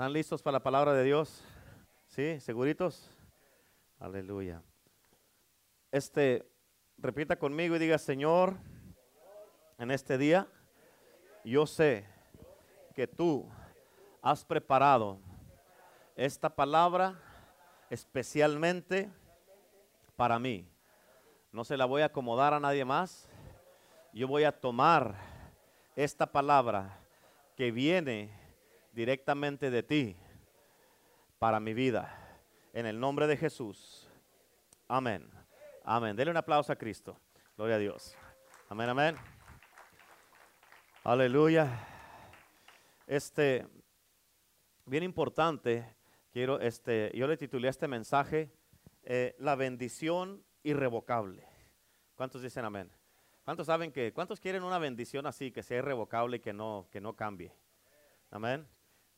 [0.00, 1.44] ¿Están listos para la palabra de Dios?
[2.06, 2.40] ¿Sí?
[2.40, 3.10] ¿Seguritos?
[3.98, 4.62] Aleluya.
[5.92, 6.50] Este,
[6.96, 8.56] repita conmigo y diga, Señor,
[9.76, 10.48] en este día,
[11.44, 12.06] yo sé
[12.94, 13.46] que tú
[14.22, 15.18] has preparado
[16.16, 17.20] esta palabra
[17.90, 19.12] especialmente
[20.16, 20.66] para mí.
[21.52, 23.28] No se la voy a acomodar a nadie más.
[24.14, 25.14] Yo voy a tomar
[25.94, 26.98] esta palabra
[27.54, 28.39] que viene
[28.92, 30.16] directamente de ti
[31.38, 32.16] para mi vida.
[32.72, 34.08] En el nombre de Jesús.
[34.88, 35.30] Amén.
[35.84, 36.16] Amén.
[36.16, 37.18] Dele un aplauso a Cristo.
[37.56, 38.16] Gloria a Dios.
[38.68, 39.16] Amén, amén.
[41.02, 41.86] Aleluya.
[43.06, 43.66] Este,
[44.84, 45.96] bien importante,
[46.32, 48.52] quiero, este, yo le titulé este mensaje,
[49.02, 51.44] eh, La bendición irrevocable.
[52.14, 52.92] ¿Cuántos dicen amén?
[53.44, 57.00] ¿Cuántos saben que, cuántos quieren una bendición así, que sea irrevocable y que no, que
[57.00, 57.52] no cambie?
[58.30, 58.68] Amén.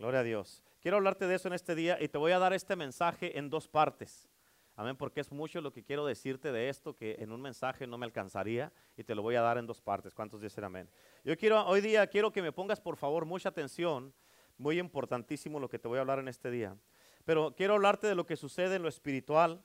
[0.03, 0.65] Gloria a Dios.
[0.81, 3.49] Quiero hablarte de eso en este día y te voy a dar este mensaje en
[3.49, 4.29] dos partes.
[4.75, 7.99] Amén, porque es mucho lo que quiero decirte de esto que en un mensaje no
[7.99, 10.13] me alcanzaría y te lo voy a dar en dos partes.
[10.13, 10.91] ¿Cuántos dicen amén?
[11.23, 14.13] Yo quiero, hoy día quiero que me pongas por favor mucha atención,
[14.59, 16.77] muy importantísimo lo que te voy a hablar en este día.
[17.25, 19.63] Pero quiero hablarte de lo que sucede en lo espiritual.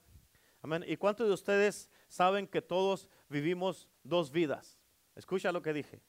[0.62, 0.84] Amén.
[0.86, 4.78] ¿Y cuántos de ustedes saben que todos vivimos dos vidas?
[5.16, 6.00] Escucha lo que dije.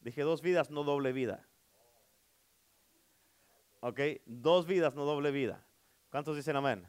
[0.00, 1.46] Dije dos vidas, no doble vida.
[3.80, 4.00] ¿Ok?
[4.24, 5.64] Dos vidas, no doble vida.
[6.10, 6.86] ¿Cuántos dicen amén?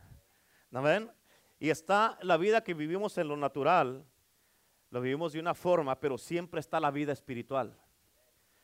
[0.72, 1.12] Amén.
[1.60, 4.06] Y está la vida que vivimos en lo natural,
[4.90, 7.76] lo vivimos de una forma, pero siempre está la vida espiritual.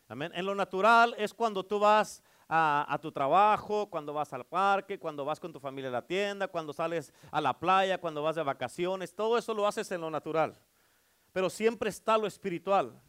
[0.07, 0.31] Amén.
[0.35, 4.99] En lo natural es cuando tú vas a, a, tu trabajo, cuando vas al parque,
[4.99, 8.35] cuando vas con tu familia a la tienda, cuando sales a la playa, cuando vas
[8.35, 10.55] de vacaciones, todo eso lo haces en lo natural.
[11.31, 13.01] Pero siempre está lo espiritual.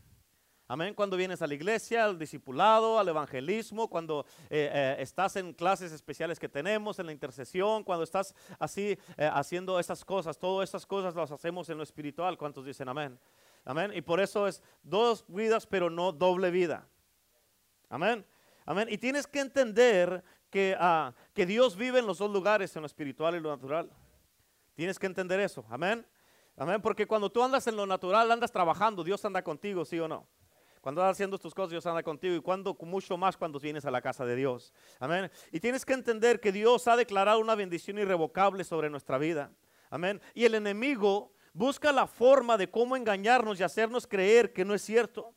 [0.67, 0.95] Amén.
[0.95, 5.93] Cuando vienes a la iglesia, al discipulado, al evangelismo, cuando eh, eh, estás en clases
[5.93, 10.87] especiales que tenemos, en la intercesión, cuando estás así eh, haciendo esas cosas, todas esas
[10.87, 12.39] cosas las hacemos en lo espiritual.
[12.39, 13.19] ¿Cuántos dicen amén?
[13.67, 13.92] Amén.
[13.95, 16.89] Y por eso es dos vidas, pero no doble vida.
[17.91, 18.24] Amén.
[18.64, 18.89] Amén.
[18.91, 22.86] Y tienes que entender que, uh, que Dios vive en los dos lugares, en lo
[22.86, 23.91] espiritual y lo natural.
[24.74, 25.67] Tienes que entender eso.
[25.69, 26.07] Amén.
[26.57, 26.80] Amén.
[26.80, 30.27] Porque cuando tú andas en lo natural, andas trabajando, Dios anda contigo, ¿sí o no?
[30.84, 32.34] Cuando estás haciendo tus cosas, Dios anda contigo.
[32.34, 34.70] Y cuando, mucho más cuando vienes a la casa de Dios.
[34.98, 35.30] Amén.
[35.50, 39.50] Y tienes que entender que Dios ha declarado una bendición irrevocable sobre nuestra vida.
[39.89, 40.20] Amén.
[40.34, 44.83] Y el enemigo busca la forma de cómo engañarnos y hacernos creer que no es
[44.83, 45.34] cierto.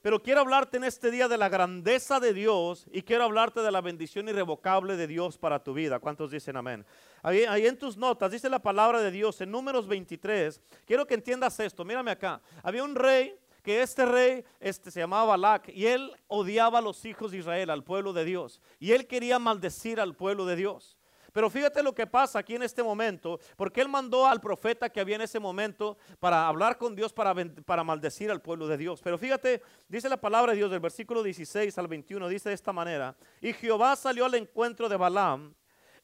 [0.00, 3.70] Pero quiero hablarte en este día de la grandeza de Dios y quiero hablarte de
[3.70, 5.98] la bendición irrevocable de Dios para tu vida.
[5.98, 6.86] ¿Cuántos dicen amén?
[7.22, 10.62] Ahí, en tus notas dice la palabra de Dios en números 23.
[10.86, 11.84] Quiero que entiendas esto.
[11.84, 12.40] Mírame acá.
[12.62, 13.38] Había un rey
[13.68, 17.68] que este rey este, se llamaba Balac y él odiaba a los hijos de Israel,
[17.68, 18.62] al pueblo de Dios.
[18.78, 20.96] Y él quería maldecir al pueblo de Dios.
[21.34, 25.00] Pero fíjate lo que pasa aquí en este momento, porque él mandó al profeta que
[25.00, 27.34] había en ese momento para hablar con Dios, para,
[27.66, 29.02] para maldecir al pueblo de Dios.
[29.04, 32.72] Pero fíjate, dice la palabra de Dios del versículo 16 al 21, dice de esta
[32.72, 35.52] manera, y Jehová salió al encuentro de Balaam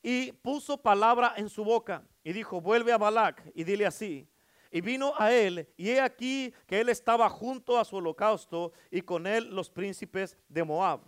[0.02, 4.28] y puso palabra en su boca y dijo, vuelve a Balac y dile así,
[4.74, 9.02] y vino a él, y he aquí que él estaba junto a su holocausto, y
[9.02, 11.00] con él los príncipes de Moab.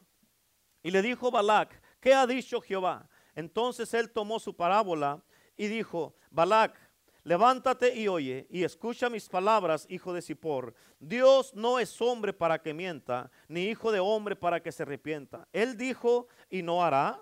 [0.85, 3.09] Y le dijo Balac, ¿qué ha dicho Jehová?
[3.35, 5.21] Entonces él tomó su parábola
[5.57, 6.79] y dijo, Balac,
[7.25, 10.73] levántate y oye, y escucha mis palabras, hijo de Zippor.
[11.01, 15.49] Dios no es hombre para que mienta, ni hijo de hombre para que se arrepienta.
[15.53, 17.21] Él dijo y no hará,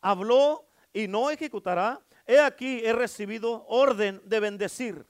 [0.00, 2.00] habló y no ejecutará.
[2.28, 5.09] He aquí, he recibido orden de bendecir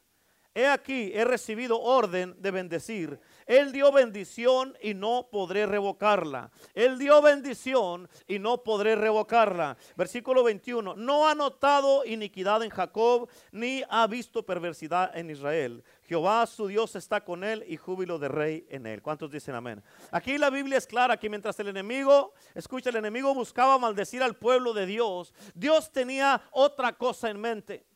[0.53, 3.21] He aquí, he recibido orden de bendecir.
[3.47, 6.51] Él dio bendición y no podré revocarla.
[6.75, 9.77] Él dio bendición y no podré revocarla.
[9.97, 10.97] Versículo 21.
[10.97, 15.85] No ha notado iniquidad en Jacob, ni ha visto perversidad en Israel.
[16.03, 19.03] Jehová su Dios está con él y júbilo de rey en él.
[19.03, 19.81] ¿Cuántos dicen amén?
[20.11, 24.35] Aquí la Biblia es clara que mientras el enemigo, escucha, el enemigo buscaba maldecir al
[24.35, 27.90] pueblo de Dios, Dios tenía otra cosa en mente.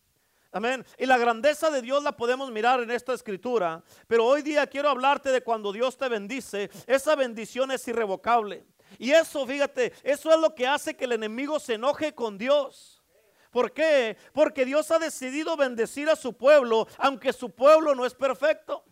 [0.55, 0.87] Amén.
[0.99, 3.83] Y la grandeza de Dios la podemos mirar en esta escritura.
[4.07, 6.71] Pero hoy día quiero hablarte de cuando Dios te bendice.
[6.87, 8.65] Esa bendición es irrevocable.
[8.97, 13.03] Y eso, fíjate, eso es lo que hace que el enemigo se enoje con Dios.
[13.51, 14.17] ¿Por qué?
[14.33, 18.85] Porque Dios ha decidido bendecir a su pueblo, aunque su pueblo no es perfecto.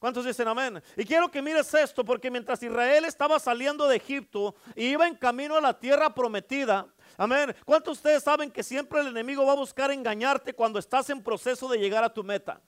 [0.00, 0.80] ¿Cuántos dicen amén?
[0.96, 5.16] Y quiero que mires esto, porque mientras Israel estaba saliendo de Egipto y iba en
[5.16, 6.86] camino a la tierra prometida,
[7.20, 7.54] Amén.
[7.64, 11.20] ¿Cuántos de ustedes saben que siempre el enemigo va a buscar engañarte cuando estás en
[11.20, 12.62] proceso de llegar a tu meta?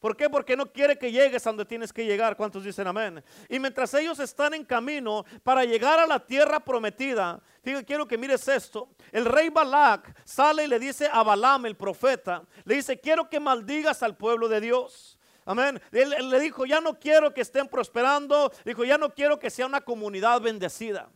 [0.00, 0.28] ¿Por qué?
[0.28, 2.36] Porque no quiere que llegues a donde tienes que llegar.
[2.36, 3.22] ¿Cuántos dicen amén?
[3.48, 8.18] Y mientras ellos están en camino para llegar a la tierra prometida, fíjate, quiero que
[8.18, 8.88] mires esto.
[9.12, 13.38] El rey Balak sale y le dice a Balaam, el profeta, le dice, quiero que
[13.38, 15.16] maldigas al pueblo de Dios.
[15.44, 15.80] Amén.
[15.92, 18.50] Él, le dijo, ya no quiero que estén prosperando.
[18.64, 21.08] Dijo, ya no quiero que sea una comunidad bendecida.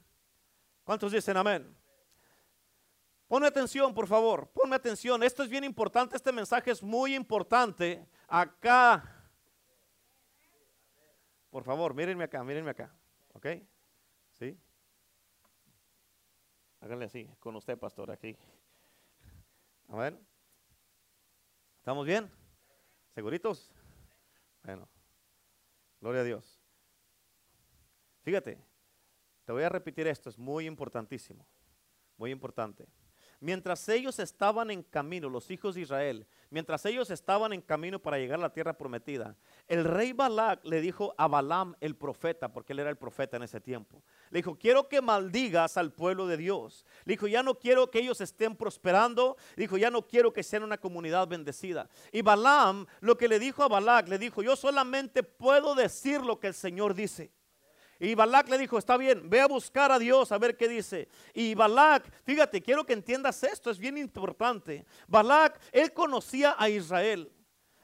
[0.84, 1.75] ¿Cuántos dicen amén?
[3.26, 4.48] Ponme atención, por favor.
[4.50, 5.22] Ponme atención.
[5.22, 6.16] Esto es bien importante.
[6.16, 8.06] Este mensaje es muy importante.
[8.28, 9.12] Acá.
[11.50, 12.94] Por favor, mírenme acá, mírenme acá.
[13.32, 13.46] ¿Ok?
[14.32, 14.58] ¿Sí?
[16.80, 18.36] Háganle así, con usted, pastor, aquí.
[19.88, 20.18] A ver.
[21.78, 22.30] ¿Estamos bien?
[23.14, 23.72] ¿Seguritos?
[24.62, 24.88] Bueno,
[26.00, 26.60] gloria a Dios.
[28.22, 28.58] Fíjate,
[29.44, 31.46] te voy a repetir esto, es muy importantísimo,
[32.16, 32.86] muy importante.
[33.46, 38.18] Mientras ellos estaban en camino, los hijos de Israel, mientras ellos estaban en camino para
[38.18, 39.36] llegar a la tierra prometida,
[39.68, 43.44] el rey Balak le dijo a Balaam, el profeta, porque él era el profeta en
[43.44, 46.84] ese tiempo, le dijo, quiero que maldigas al pueblo de Dios.
[47.04, 49.36] Le dijo, ya no quiero que ellos estén prosperando.
[49.54, 51.88] Le dijo, ya no quiero que sean una comunidad bendecida.
[52.10, 56.40] Y Balaam, lo que le dijo a Balak, le dijo, yo solamente puedo decir lo
[56.40, 57.30] que el Señor dice.
[57.98, 61.08] Y Balak le dijo, está bien, ve a buscar a Dios a ver qué dice.
[61.32, 64.84] Y Balak, fíjate, quiero que entiendas esto, es bien importante.
[65.06, 67.32] Balak, él conocía a Israel.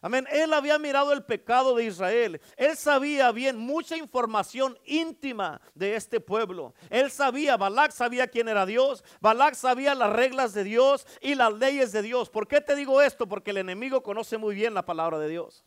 [0.04, 0.26] Amén.
[0.32, 2.40] Él había mirado el pecado de Israel.
[2.56, 6.74] Él sabía bien mucha información íntima de este pueblo.
[6.90, 9.04] Él sabía, Balak sabía quién era Dios.
[9.20, 12.30] Balak sabía las reglas de Dios y las leyes de Dios.
[12.30, 13.28] ¿Por qué te digo esto?
[13.28, 15.64] Porque el enemigo conoce muy bien la palabra de Dios.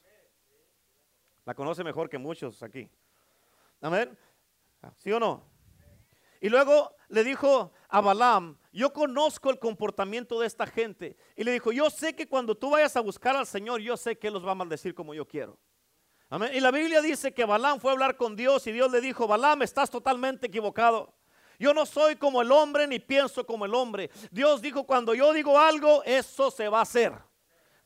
[1.46, 2.90] La conoce mejor que muchos aquí.
[3.80, 4.18] Amén.
[4.98, 5.50] ¿Sí o no?
[6.42, 11.18] Y luego le dijo a Balaam, yo conozco el comportamiento de esta gente.
[11.36, 14.18] Y le dijo, yo sé que cuando tú vayas a buscar al Señor, yo sé
[14.18, 15.58] que Él los va a maldecir como yo quiero.
[16.30, 16.52] Amén.
[16.54, 19.28] Y la Biblia dice que Balaam fue a hablar con Dios y Dios le dijo,
[19.28, 21.16] Balaam, estás totalmente equivocado.
[21.58, 24.10] Yo no soy como el hombre ni pienso como el hombre.
[24.32, 27.14] Dios dijo, cuando yo digo algo, eso se va a hacer.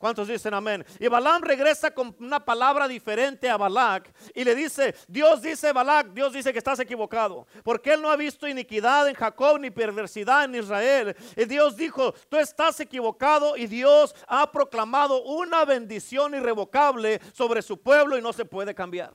[0.00, 0.82] ¿Cuántos dicen amén?
[0.98, 6.14] Y Balaam regresa con una palabra diferente a Balac y le dice, Dios dice Balac,
[6.14, 10.44] Dios dice que estás equivocado, porque él no ha visto iniquidad en Jacob ni perversidad
[10.44, 11.14] en Israel.
[11.36, 17.78] Y Dios dijo, tú estás equivocado y Dios ha proclamado una bendición irrevocable sobre su
[17.78, 19.12] pueblo y no se puede cambiar.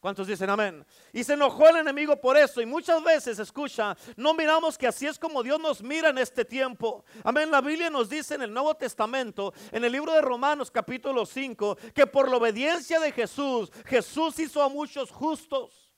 [0.00, 0.84] ¿Cuántos dicen amén?
[1.12, 2.62] Y se enojó el enemigo por eso.
[2.62, 6.42] Y muchas veces, escucha, no miramos que así es como Dios nos mira en este
[6.42, 7.04] tiempo.
[7.22, 7.50] Amén.
[7.50, 11.76] La Biblia nos dice en el Nuevo Testamento, en el libro de Romanos capítulo 5,
[11.94, 15.89] que por la obediencia de Jesús, Jesús hizo a muchos justos.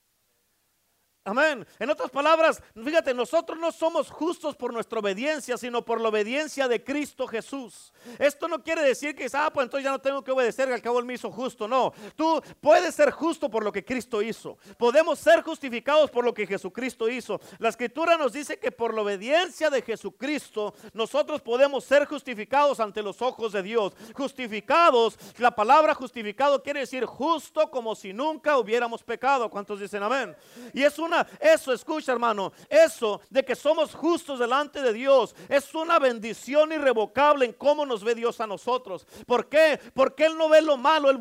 [1.24, 1.64] Amén.
[1.78, 6.66] En otras palabras, fíjate, nosotros no somos justos por nuestra obediencia, sino por la obediencia
[6.66, 7.92] de Cristo Jesús.
[8.19, 10.98] Esto no quiere decir que, ah, pues entonces ya no tengo que obedecer, al cabo
[10.98, 11.69] él me hizo justo.
[11.69, 14.58] No, tú puedes ser justo por lo que Cristo hizo.
[14.76, 17.40] Podemos ser justificados por lo que Jesucristo hizo.
[17.58, 23.00] La escritura nos dice que por la obediencia de Jesucristo, nosotros podemos ser justificados ante
[23.00, 23.92] los ojos de Dios.
[24.12, 29.48] Justificados, la palabra justificado quiere decir justo como si nunca hubiéramos pecado.
[29.48, 30.34] ¿Cuántos dicen amén?
[30.75, 35.75] Y es un eso, escucha hermano, eso de que somos justos delante de Dios es
[35.75, 39.06] una bendición irrevocable en cómo nos ve Dios a nosotros.
[39.26, 39.79] ¿Por qué?
[39.94, 41.19] Porque Él no ve lo malo, Él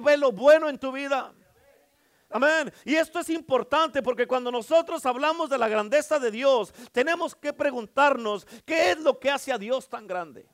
[0.00, 1.32] ve lo, bueno en tu vida.
[2.30, 2.72] Amén.
[2.84, 7.52] Y esto es importante porque cuando nosotros hablamos de la grandeza de Dios, tenemos que
[7.52, 10.46] preguntarnos, ¿qué es lo que hace a Dios tan grande?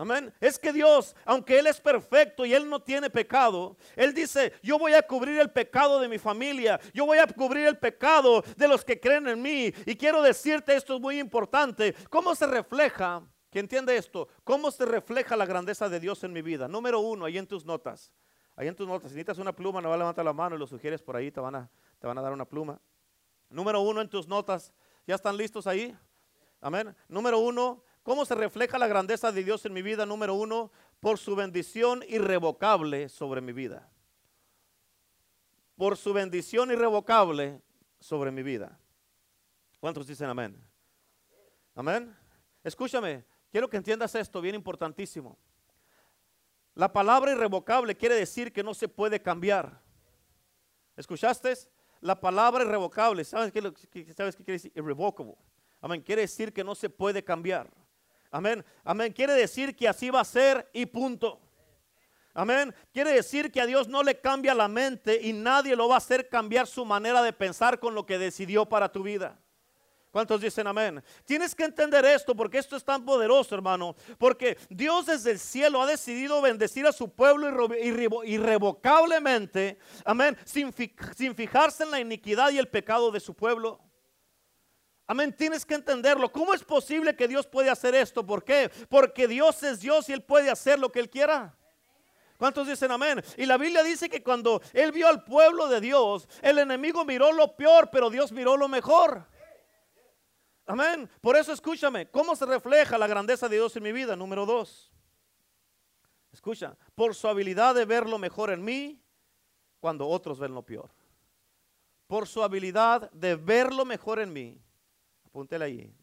[0.00, 0.32] Amén.
[0.40, 4.78] Es que Dios, aunque Él es perfecto y Él no tiene pecado, Él dice, yo
[4.78, 8.66] voy a cubrir el pecado de mi familia, yo voy a cubrir el pecado de
[8.66, 9.70] los que creen en mí.
[9.84, 13.22] Y quiero decirte, esto es muy importante, ¿cómo se refleja?
[13.50, 16.66] Que entiende esto, ¿cómo se refleja la grandeza de Dios en mi vida?
[16.66, 18.14] Número uno, ahí en tus notas.
[18.56, 20.58] Ahí en tus notas, si necesitas una pluma, no va a levantar la mano y
[20.58, 22.80] lo sugieres por ahí, te van a, te van a dar una pluma.
[23.50, 24.72] Número uno en tus notas,
[25.06, 25.94] ¿ya están listos ahí?
[26.62, 26.96] Amén.
[27.06, 30.06] Número uno, ¿Cómo se refleja la grandeza de Dios en mi vida?
[30.06, 33.90] Número uno, por su bendición irrevocable sobre mi vida.
[35.76, 37.60] Por su bendición irrevocable
[37.98, 38.78] sobre mi vida.
[39.80, 40.62] ¿Cuántos dicen amén?
[41.74, 42.16] Amén.
[42.64, 45.38] Escúchame, quiero que entiendas esto, bien importantísimo.
[46.74, 49.80] La palabra irrevocable quiere decir que no se puede cambiar.
[50.96, 51.54] ¿Escuchaste?
[52.00, 53.60] La palabra irrevocable, ¿sabes qué,
[54.14, 54.72] ¿sabes qué quiere decir?
[54.74, 55.36] Irrevocable.
[55.82, 56.02] Amén.
[56.02, 57.70] Quiere decir que no se puede cambiar.
[58.30, 58.64] Amén.
[58.84, 59.12] Amén.
[59.12, 61.40] Quiere decir que así va a ser y punto.
[62.32, 62.74] Amén.
[62.92, 65.98] Quiere decir que a Dios no le cambia la mente y nadie lo va a
[65.98, 69.38] hacer cambiar su manera de pensar con lo que decidió para tu vida.
[70.12, 71.02] ¿Cuántos dicen amén?
[71.24, 73.94] Tienes que entender esto porque esto es tan poderoso, hermano.
[74.18, 77.68] Porque Dios desde el cielo ha decidido bendecir a su pueblo
[78.24, 80.74] irrevocablemente, amén, sin,
[81.16, 83.80] sin fijarse en la iniquidad y el pecado de su pueblo.
[85.10, 86.30] Amén, tienes que entenderlo.
[86.30, 88.24] ¿Cómo es posible que Dios puede hacer esto?
[88.24, 88.70] ¿Por qué?
[88.88, 91.52] Porque Dios es Dios y Él puede hacer lo que Él quiera.
[92.38, 93.20] ¿Cuántos dicen amén?
[93.36, 97.32] Y la Biblia dice que cuando Él vio al pueblo de Dios, el enemigo miró
[97.32, 99.26] lo peor, pero Dios miró lo mejor.
[100.64, 101.10] Amén.
[101.20, 104.14] Por eso escúchame, ¿cómo se refleja la grandeza de Dios en mi vida?
[104.14, 104.92] Número dos.
[106.30, 109.02] Escucha, por su habilidad de ver lo mejor en mí
[109.80, 110.88] cuando otros ven lo peor.
[112.06, 114.62] Por su habilidad de ver lo mejor en mí.
[115.30, 115.96] Apúntele ahí.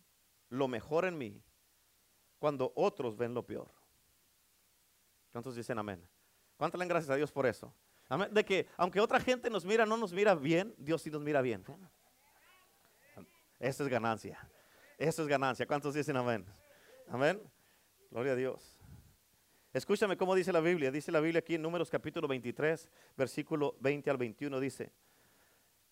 [0.49, 1.43] Lo mejor en mí
[2.39, 3.69] cuando otros ven lo peor.
[5.31, 6.01] ¿Cuántos dicen amén?
[6.55, 7.73] ¿Cuántas le gracias a Dios por eso?
[8.09, 8.33] Amén.
[8.33, 11.41] De que aunque otra gente nos mira, no nos mira bien, Dios sí nos mira
[11.41, 11.63] bien.
[13.59, 14.39] Eso es ganancia.
[14.97, 15.67] Eso es ganancia.
[15.67, 16.45] ¿Cuántos dicen amén?
[17.09, 17.41] Amén.
[18.09, 18.79] Gloria a Dios.
[19.73, 20.89] Escúchame cómo dice la Biblia.
[20.89, 24.59] Dice la Biblia aquí en Números capítulo 23, versículo 20 al 21.
[24.59, 24.93] Dice,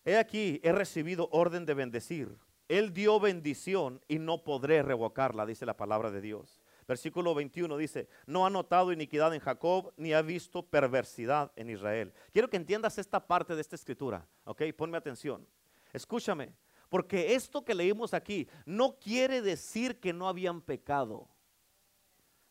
[0.04, 2.36] he aquí, he recibido orden de bendecir.
[2.68, 6.60] Él dio bendición y no podré revocarla, dice la palabra de Dios.
[6.88, 12.12] Versículo 21 dice, no ha notado iniquidad en Jacob, ni ha visto perversidad en Israel.
[12.32, 14.62] Quiero que entiendas esta parte de esta escritura, ¿ok?
[14.76, 15.46] Ponme atención.
[15.92, 16.52] Escúchame,
[16.88, 21.28] porque esto que leímos aquí no quiere decir que no habían pecado.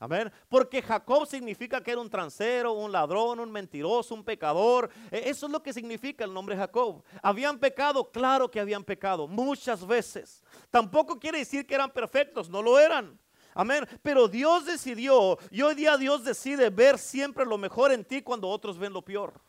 [0.05, 0.31] Amén.
[0.47, 4.88] Porque Jacob significa que era un transero, un ladrón, un mentiroso, un pecador.
[5.09, 7.03] E, eso es lo que significa el nombre Jacob.
[7.24, 8.12] ¿Habían pecado?
[8.12, 10.43] Claro que habían pecado, muchas veces.
[10.69, 13.19] Tampoco quiere decir que eran perfectos, no lo eran.
[13.55, 13.88] Amén.
[14.03, 18.47] Pero Dios decidió, y hoy día Dios decide ver siempre lo mejor en ti cuando
[18.47, 19.41] otros ven lo peor.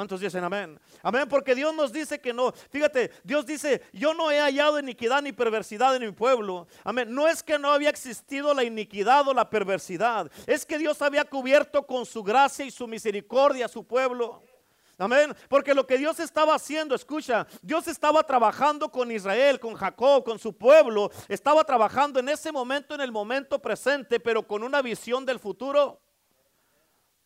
[0.00, 0.80] ¿Cuántos dicen amén?
[1.02, 2.52] Amén, porque Dios nos dice que no.
[2.70, 6.66] Fíjate, Dios dice, yo no he hallado iniquidad ni perversidad en mi pueblo.
[6.84, 7.14] Amén.
[7.14, 10.32] No es que no había existido la iniquidad o la perversidad.
[10.46, 14.42] Es que Dios había cubierto con su gracia y su misericordia a su pueblo.
[14.96, 15.36] Amén.
[15.50, 20.38] Porque lo que Dios estaba haciendo, escucha, Dios estaba trabajando con Israel, con Jacob, con
[20.38, 21.10] su pueblo.
[21.28, 26.00] Estaba trabajando en ese momento, en el momento presente, pero con una visión del futuro.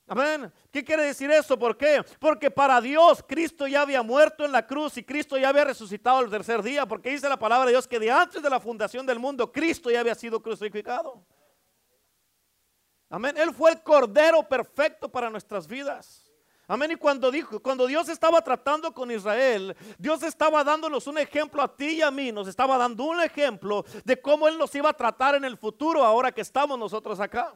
[0.07, 0.53] Amén.
[0.71, 1.59] ¿Qué quiere decir eso?
[1.59, 2.05] ¿Por qué?
[2.19, 6.21] Porque para Dios Cristo ya había muerto en la cruz y Cristo ya había resucitado
[6.21, 6.85] el tercer día.
[6.85, 9.91] Porque dice la palabra de Dios que de antes de la fundación del mundo Cristo
[9.91, 11.25] ya había sido crucificado.
[13.09, 13.35] Amén.
[13.39, 16.31] Él fue el cordero perfecto para nuestras vidas.
[16.67, 16.91] Amén.
[16.93, 21.75] Y cuando dijo, cuando Dios estaba tratando con Israel, Dios estaba dándonos un ejemplo a
[21.75, 24.95] ti y a mí, nos estaba dando un ejemplo de cómo Él nos iba a
[24.95, 27.55] tratar en el futuro ahora que estamos nosotros acá.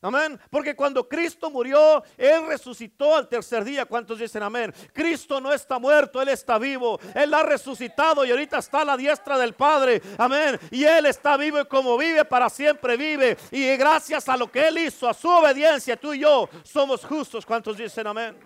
[0.00, 0.38] Amén.
[0.48, 3.84] Porque cuando Cristo murió, Él resucitó al tercer día.
[3.84, 4.72] ¿Cuántos dicen amén?
[4.92, 7.00] Cristo no está muerto, Él está vivo.
[7.14, 10.00] Él ha resucitado y ahorita está a la diestra del Padre.
[10.16, 10.58] Amén.
[10.70, 13.36] Y Él está vivo y como vive, para siempre vive.
[13.50, 17.44] Y gracias a lo que Él hizo, a su obediencia, tú y yo somos justos.
[17.44, 18.38] ¿Cuántos dicen amén?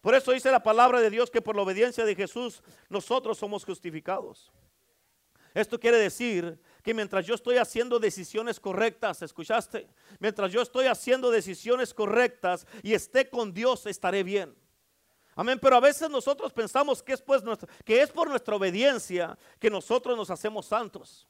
[0.00, 3.64] Por eso dice la palabra de Dios que por la obediencia de Jesús nosotros somos
[3.64, 4.50] justificados.
[5.54, 9.88] Esto quiere decir que mientras yo estoy haciendo decisiones correctas, ¿escuchaste?
[10.18, 14.54] Mientras yo estoy haciendo decisiones correctas y esté con Dios, estaré bien.
[15.36, 17.42] Amén, pero a veces nosotros pensamos que es, pues
[17.84, 21.26] que es por nuestra obediencia que nosotros nos hacemos santos.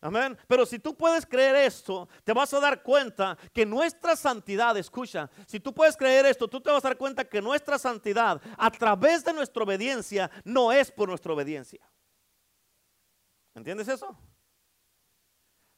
[0.00, 0.38] Amén.
[0.46, 5.28] Pero si tú puedes creer esto, te vas a dar cuenta que nuestra santidad, escucha,
[5.46, 8.70] si tú puedes creer esto, tú te vas a dar cuenta que nuestra santidad a
[8.70, 11.80] través de nuestra obediencia no es por nuestra obediencia.
[13.54, 14.16] ¿Entiendes eso?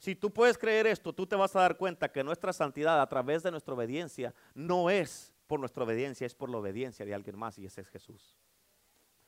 [0.00, 3.06] Si tú puedes creer esto, tú te vas a dar cuenta que nuestra santidad a
[3.06, 7.38] través de nuestra obediencia no es por nuestra obediencia, es por la obediencia de alguien
[7.38, 8.34] más y ese es Jesús.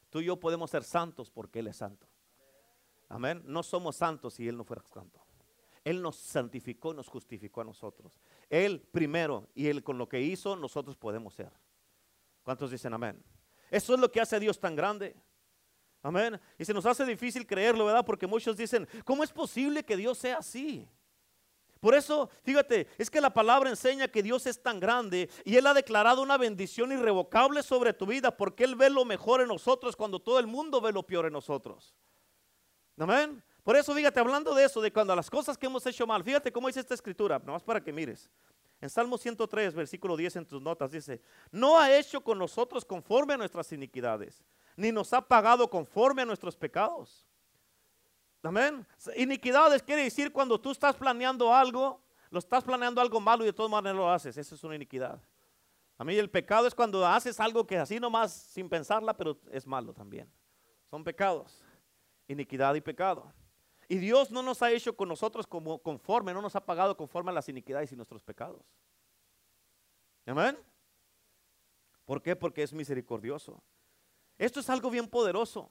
[0.09, 2.07] Tú y yo podemos ser santos porque Él es santo.
[3.11, 3.43] Amén.
[3.45, 5.21] No somos santos si Él no fuera santo.
[5.85, 8.19] Él nos santificó, nos justificó a nosotros.
[8.49, 11.53] Él primero y Él con lo que hizo, nosotros podemos ser.
[12.43, 13.23] ¿Cuántos dicen amén?
[13.71, 15.15] Eso es lo que hace a Dios tan grande.
[16.03, 16.41] Amén.
[16.59, 18.05] Y se nos hace difícil creerlo, ¿verdad?
[18.05, 20.89] Porque muchos dicen, ¿cómo es posible que Dios sea así?
[21.79, 25.67] Por eso, fíjate, es que la palabra enseña que Dios es tan grande y Él
[25.67, 29.97] ha declarado una bendición irrevocable sobre tu vida porque Él ve lo mejor en nosotros
[29.97, 31.95] cuando todo el mundo ve lo peor en nosotros.
[32.97, 33.43] Amén.
[33.65, 36.53] Por eso, fíjate, hablando de eso, de cuando las cosas que hemos hecho mal, fíjate
[36.53, 38.31] cómo dice esta escritura, nomás para que mires.
[38.81, 41.21] En Salmo 103, versículo 10 en tus notas dice,
[41.53, 44.45] no ha hecho con nosotros conforme a nuestras iniquidades,
[44.77, 47.27] ni nos ha pagado conforme a nuestros pecados.
[48.43, 48.87] Amén.
[49.17, 52.01] Iniquidades quiere decir cuando tú estás planeando algo,
[52.31, 54.37] lo estás planeando algo malo y de todas maneras lo haces.
[54.37, 55.21] Eso es una iniquidad.
[55.99, 59.67] A mí el pecado es cuando haces algo que así nomás sin pensarla, pero es
[59.67, 60.29] malo también.
[60.91, 61.63] Son pecados.
[62.27, 63.33] iniquidad y pecado.
[63.89, 67.31] Y Dios no nos ha hecho con nosotros como conforme, no nos ha pagado conforme
[67.31, 68.65] a las iniquidades y nuestros pecados.
[70.27, 70.59] Amén.
[72.05, 72.35] ¿Por qué?
[72.35, 73.63] Porque es misericordioso.
[74.43, 75.71] Esto es algo bien poderoso.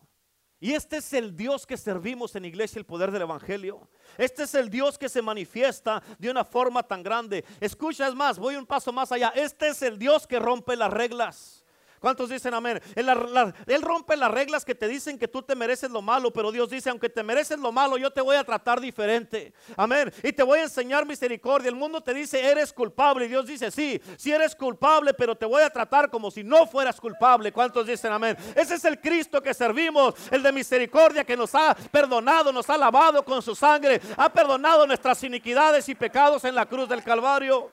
[0.57, 3.89] Y este es el Dios que servimos en iglesia, el poder del Evangelio.
[4.17, 7.43] Este es el Dios que se manifiesta de una forma tan grande.
[7.59, 9.33] Escucha, es más, voy un paso más allá.
[9.35, 11.60] Este es el Dios que rompe las reglas.
[12.01, 12.81] ¿Cuántos dicen amén?
[12.95, 16.67] Él, rompe las reglas que te dicen que tú te mereces lo malo, pero Dios
[16.67, 19.53] dice, aunque te mereces lo malo, yo te voy a tratar diferente.
[19.77, 20.11] Amén.
[20.23, 21.69] Y te voy a enseñar misericordia.
[21.69, 23.25] El mundo te dice, eres culpable.
[23.25, 26.65] Y Dios dice, sí, sí eres culpable, pero te voy a tratar como si no
[26.65, 27.51] fueras culpable.
[27.51, 28.35] ¿Cuántos dicen amén?
[28.55, 32.79] Ese es el Cristo que servimos, el de misericordia que nos ha perdonado, nos ha
[32.79, 37.71] lavado con su sangre, ha perdonado nuestras iniquidades y pecados en la cruz del Calvario.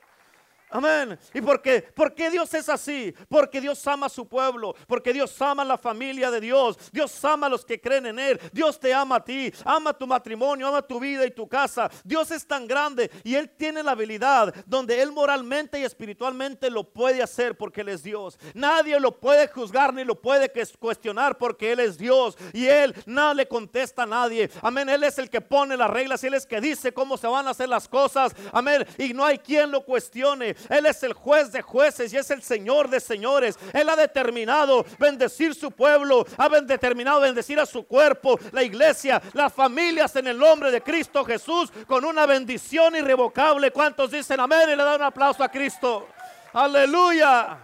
[0.70, 1.18] Amén.
[1.32, 1.82] ¿Y por qué?
[1.82, 3.14] ¿Por qué Dios es así?
[3.28, 7.25] Porque Dios ama a su pueblo, porque Dios ama a la familia de Dios, Dios
[7.25, 10.68] ama a los que creen en Él, Dios te ama a ti, ama tu matrimonio,
[10.68, 11.90] ama tu vida y tu casa.
[12.04, 16.84] Dios es tan grande y Él tiene la habilidad donde Él moralmente y espiritualmente lo
[16.84, 18.38] puede hacer porque Él es Dios.
[18.54, 23.32] Nadie lo puede juzgar ni lo puede cuestionar porque Él es Dios y Él nada
[23.32, 24.50] le contesta a nadie.
[24.60, 24.88] Amén.
[24.88, 27.46] Él es el que pone las reglas, Él es el que dice cómo se van
[27.46, 28.34] a hacer las cosas.
[28.52, 28.87] Amén.
[28.98, 30.57] Y no hay quien lo cuestione.
[30.68, 33.58] Él es el juez de jueces y es el Señor de señores.
[33.72, 39.52] Él ha determinado bendecir su pueblo, ha determinado bendecir a su cuerpo, la iglesia, las
[39.52, 43.70] familias en el nombre de Cristo Jesús con una bendición irrevocable.
[43.70, 46.08] ¿Cuántos dicen amén y le dan un aplauso a Cristo?
[46.52, 47.58] Aleluya.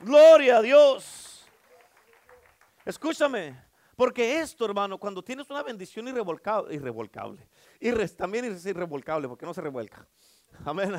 [0.00, 1.46] Gloria a Dios.
[2.84, 3.54] Escúchame,
[3.94, 7.46] porque esto, hermano, cuando tienes una bendición irrevocable,
[8.16, 10.06] también es irrevocable porque no se revuelca.
[10.64, 10.92] Amén.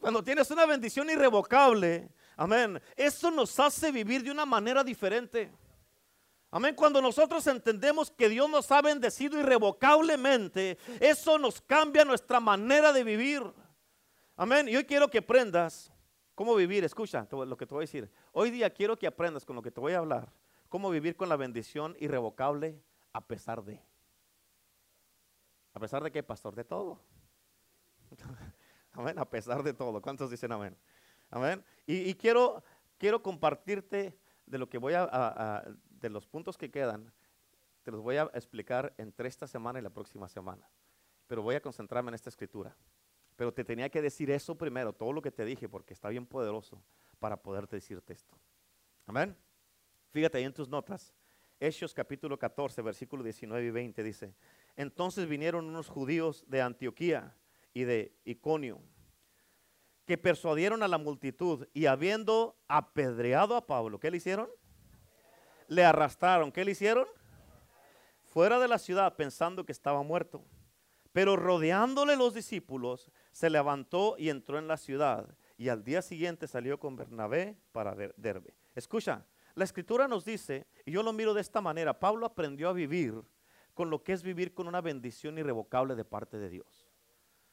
[0.00, 5.52] Cuando tienes una bendición irrevocable, amén, eso nos hace vivir de una manera diferente.
[6.50, 6.74] Amén.
[6.74, 13.04] Cuando nosotros entendemos que Dios nos ha bendecido irrevocablemente, eso nos cambia nuestra manera de
[13.04, 13.42] vivir.
[14.36, 14.68] Amén.
[14.68, 15.92] Y hoy quiero que aprendas
[16.34, 16.82] cómo vivir.
[16.82, 18.10] Escucha lo que te voy a decir.
[18.32, 20.32] Hoy día quiero que aprendas con lo que te voy a hablar.
[20.68, 22.82] Cómo vivir con la bendición irrevocable
[23.12, 23.80] a pesar de.
[25.72, 27.00] A pesar de qué, pastor, de todo.
[29.00, 30.02] Amén, a pesar de todo.
[30.02, 30.76] ¿Cuántos dicen amén?
[31.30, 31.64] Amén.
[31.86, 32.62] Y, quiero,
[32.98, 37.10] quiero compartirte de lo que voy a, de los puntos que quedan,
[37.82, 40.68] te los voy a explicar entre esta semana y la próxima semana.
[41.26, 42.76] Pero voy a concentrarme en esta escritura.
[43.36, 46.26] Pero te tenía que decir eso primero, todo lo que te dije, porque está bien
[46.26, 46.82] poderoso
[47.18, 48.36] para poderte decirte esto.
[49.06, 49.34] Amén.
[50.10, 51.14] Fíjate ahí en tus notas.
[51.58, 54.34] Hechos capítulo 14, versículo 19 y 20 dice,
[54.76, 57.34] entonces vinieron unos judíos de Antioquía
[57.72, 58.80] y de Iconio,
[60.06, 64.48] que persuadieron a la multitud y habiendo apedreado a Pablo, ¿qué le hicieron?
[65.68, 67.06] Le arrastraron, ¿qué le hicieron?
[68.24, 70.44] Fuera de la ciudad pensando que estaba muerto.
[71.12, 75.36] Pero rodeándole los discípulos, se levantó y entró en la ciudad.
[75.56, 78.54] Y al día siguiente salió con Bernabé para Derbe.
[78.74, 82.72] Escucha, la escritura nos dice, y yo lo miro de esta manera, Pablo aprendió a
[82.72, 83.20] vivir
[83.74, 86.89] con lo que es vivir con una bendición irrevocable de parte de Dios.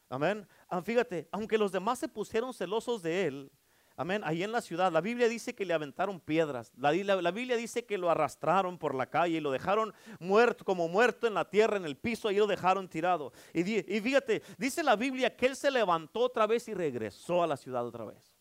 [0.09, 0.47] Amén.
[0.69, 3.51] Ah, fíjate, aunque los demás se pusieron celosos de él,
[3.97, 6.71] amén, ahí en la ciudad, la Biblia dice que le aventaron piedras.
[6.77, 11.27] La, Biblia dice que lo arrastraron por la calle y lo dejaron muerto, como muerto
[11.27, 13.33] en la tierra, en el piso, y lo dejaron tirado.
[13.53, 17.47] Y, y fíjate, dice la Biblia que él se levantó otra vez y regresó a
[17.47, 18.33] la ciudad otra vez.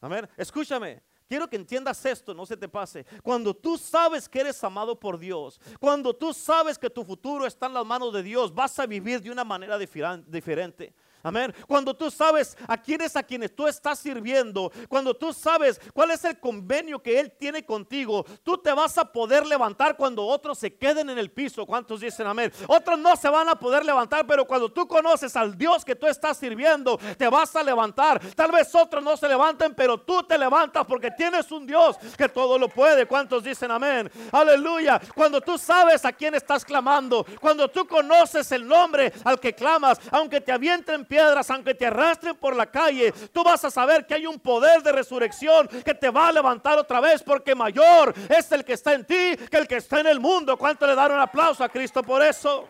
[0.00, 0.26] Amén.
[0.38, 3.06] Escúchame, Quiero que entiendas esto, no se te pase.
[3.22, 7.66] Cuando tú sabes que eres amado por Dios, cuando tú sabes que tu futuro está
[7.66, 10.92] en las manos de Dios, vas a vivir de una manera diferente.
[11.22, 11.54] Amén.
[11.66, 16.24] Cuando tú sabes a quiénes a quienes tú estás sirviendo, cuando tú sabes cuál es
[16.24, 20.74] el convenio que Él tiene contigo, tú te vas a poder levantar cuando otros se
[20.74, 21.66] queden en el piso.
[21.66, 22.52] ¿Cuántos dicen amén?
[22.66, 26.06] Otros no se van a poder levantar, pero cuando tú conoces al Dios que tú
[26.06, 28.20] estás sirviendo, te vas a levantar.
[28.34, 32.28] Tal vez otros no se levanten, pero tú te levantas porque tienes un Dios que
[32.28, 33.06] todo lo puede.
[33.06, 34.10] ¿Cuántos dicen amén?
[34.32, 35.00] Aleluya.
[35.14, 40.00] Cuando tú sabes a quién estás clamando, cuando tú conoces el nombre al que clamas,
[40.10, 44.14] aunque te avienten piedras, aunque te arrastren por la calle, tú vas a saber que
[44.14, 48.52] hay un poder de resurrección que te va a levantar otra vez, porque mayor es
[48.52, 50.56] el que está en ti que el que está en el mundo.
[50.56, 52.68] ¿Cuánto le dan un aplauso a Cristo por eso?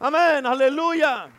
[0.00, 1.30] Amén, aleluya.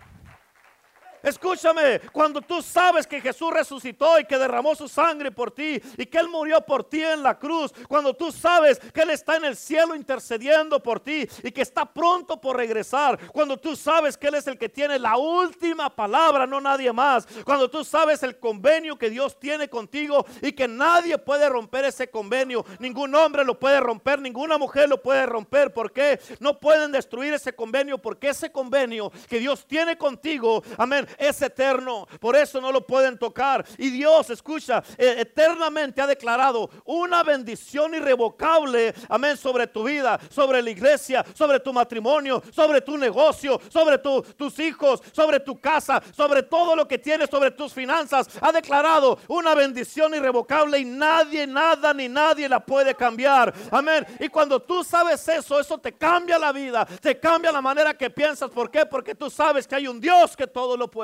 [1.21, 6.05] Escúchame, cuando tú sabes que Jesús resucitó y que derramó su sangre por ti y
[6.05, 9.45] que Él murió por ti en la cruz, cuando tú sabes que Él está en
[9.45, 14.27] el cielo intercediendo por ti y que está pronto por regresar, cuando tú sabes que
[14.27, 18.39] Él es el que tiene la última palabra, no nadie más, cuando tú sabes el
[18.39, 23.59] convenio que Dios tiene contigo y que nadie puede romper ese convenio, ningún hombre lo
[23.59, 26.19] puede romper, ninguna mujer lo puede romper, ¿por qué?
[26.39, 32.07] No pueden destruir ese convenio porque ese convenio que Dios tiene contigo, amén es eterno.
[32.19, 33.65] Por eso no lo pueden tocar.
[33.77, 40.61] Y Dios, escucha, eh, eternamente ha declarado una bendición irrevocable, amén, sobre tu vida, sobre
[40.61, 46.43] la iglesia, sobre tu matrimonio, sobre tu negocio, sobre tus hijos, sobre tu casa, sobre
[46.43, 48.27] todo lo que tienes, sobre tus finanzas.
[48.41, 53.53] Ha declarado una bendición irrevocable y nadie, nada ni nadie la puede cambiar.
[53.71, 54.05] Amén.
[54.19, 58.09] Y cuando tú sabes eso, eso te cambia la vida, te cambia la manera que
[58.09, 58.49] piensas.
[58.49, 58.85] ¿Por qué?
[58.85, 60.98] Porque tú sabes que hay un Dios que todo lo puede.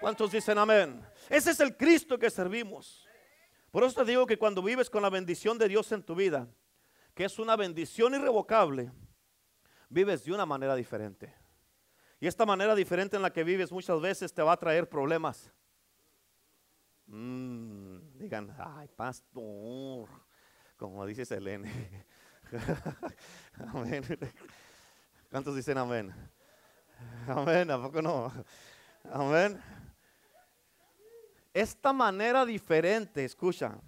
[0.00, 1.04] ¿Cuántos dicen amén?
[1.28, 3.06] Ese es el Cristo que servimos.
[3.70, 6.48] Por eso te digo que cuando vives con la bendición de Dios en tu vida,
[7.14, 8.90] que es una bendición irrevocable,
[9.88, 11.34] vives de una manera diferente.
[12.18, 15.52] Y esta manera diferente en la que vives muchas veces te va a traer problemas.
[17.06, 20.08] Mm, digan, ay, pastor,
[20.76, 22.06] como dice Selene.
[23.74, 24.04] amén.
[25.30, 26.12] ¿Cuántos dicen amén?
[27.26, 28.32] Amén, ¿a poco no?
[29.04, 29.60] Amén.
[31.52, 33.80] Esta manera diferente, escucha,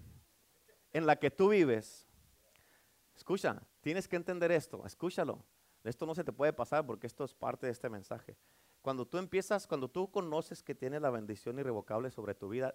[0.92, 2.06] en la que tú vives,
[3.14, 5.44] escucha, tienes que entender esto, escúchalo.
[5.84, 8.36] Esto no se te puede pasar porque esto es parte de este mensaje.
[8.82, 12.74] Cuando tú empiezas, cuando tú conoces que tienes la bendición irrevocable sobre tu vida,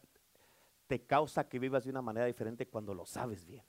[0.87, 3.63] te causa que vivas de una manera diferente cuando lo sabes bien.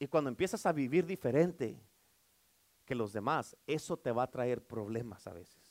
[0.00, 1.80] Y cuando empiezas a vivir diferente
[2.84, 5.67] que los demás, eso te va a traer problemas a veces.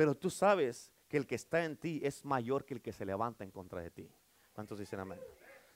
[0.00, 3.04] Pero tú sabes que el que está en ti es mayor que el que se
[3.04, 4.10] levanta en contra de ti.
[4.54, 5.20] ¿Cuántos dicen amén?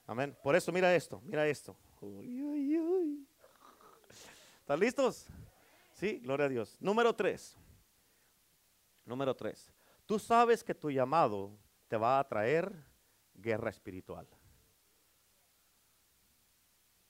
[0.06, 0.34] Amén.
[0.42, 1.76] Por eso mira esto, mira esto.
[4.60, 5.26] ¿Están listos?
[5.92, 6.74] Sí, gloria a Dios.
[6.80, 7.54] Número tres.
[9.04, 9.70] Número tres.
[10.06, 12.74] Tú sabes que tu llamado te va a traer
[13.34, 14.26] guerra espiritual.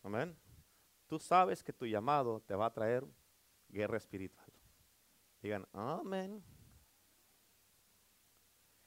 [0.03, 0.37] Amén.
[1.07, 3.07] Tú sabes que tu llamado te va a traer
[3.69, 4.53] guerra espiritual.
[5.41, 6.43] Digan, amén.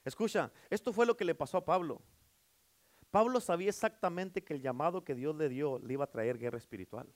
[0.08, 2.00] Escucha, esto fue lo que le pasó a Pablo.
[3.10, 6.56] Pablo sabía exactamente que el llamado que Dios le dio le iba a traer guerra
[6.56, 7.06] espiritual.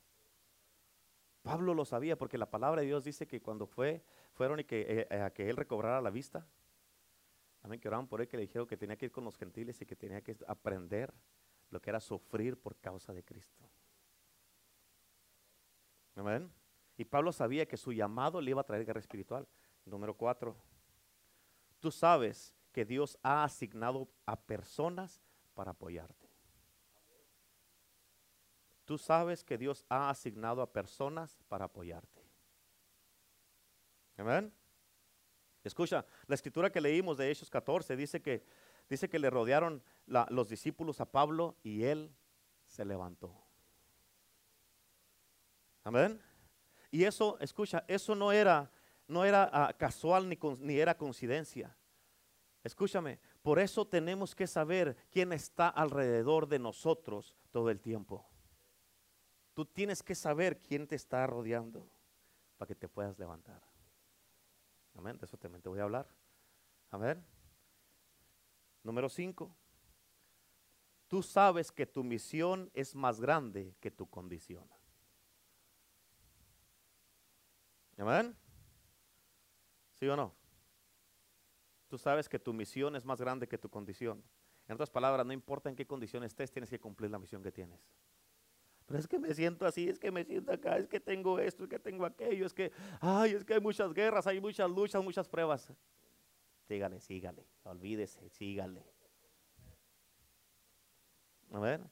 [1.42, 4.82] Pablo lo sabía porque la palabra de Dios dice que cuando fue, fueron y que,
[4.82, 6.46] eh, eh, a que él recobrara la vista,
[7.62, 9.80] amén, que oraban por él, que le dijeron que tenía que ir con los gentiles
[9.80, 11.12] y que tenía que aprender
[11.70, 13.68] lo que era sufrir por causa de Cristo.
[16.14, 16.52] Amén.
[16.98, 19.48] Y Pablo sabía que su llamado le iba a traer guerra espiritual.
[19.86, 20.54] Número cuatro.
[21.80, 25.20] Tú sabes que Dios ha asignado a personas
[25.54, 26.28] para apoyarte.
[28.84, 32.22] Tú sabes que Dios ha asignado a personas para apoyarte.
[34.16, 34.52] Amén.
[35.62, 38.44] Escucha, la escritura que leímos de Hechos 14 dice que,
[38.88, 42.12] dice que le rodearon los discípulos a Pablo y él
[42.66, 43.46] se levantó.
[45.84, 46.20] Amén.
[46.90, 48.70] Y eso, escucha, eso no era,
[49.06, 51.76] no era ah, casual ni, ni era coincidencia.
[52.62, 58.24] Escúchame, por eso tenemos que saber quién está alrededor de nosotros todo el tiempo.
[59.54, 61.88] Tú tienes que saber quién te está rodeando
[62.56, 63.60] para que te puedas levantar.
[64.94, 66.06] Amén, de eso también te voy a hablar.
[66.90, 67.24] Amén.
[68.82, 69.56] Número 5.
[71.08, 74.66] Tú sabes que tu misión es más grande que tu condición.
[77.98, 78.36] Amén.
[79.94, 80.41] ¿Sí o no?
[81.92, 84.24] Tú sabes que tu misión es más grande que tu condición.
[84.66, 87.52] En otras palabras, no importa en qué condición estés, tienes que cumplir la misión que
[87.52, 87.86] tienes.
[88.86, 91.64] Pero es que me siento así, es que me siento acá, es que tengo esto,
[91.64, 95.04] es que tengo aquello, es que, ay, es que hay muchas guerras, hay muchas luchas,
[95.04, 95.70] muchas pruebas.
[96.66, 98.86] Sígale, sígale, olvídese, sígale.
[101.50, 101.82] A ver.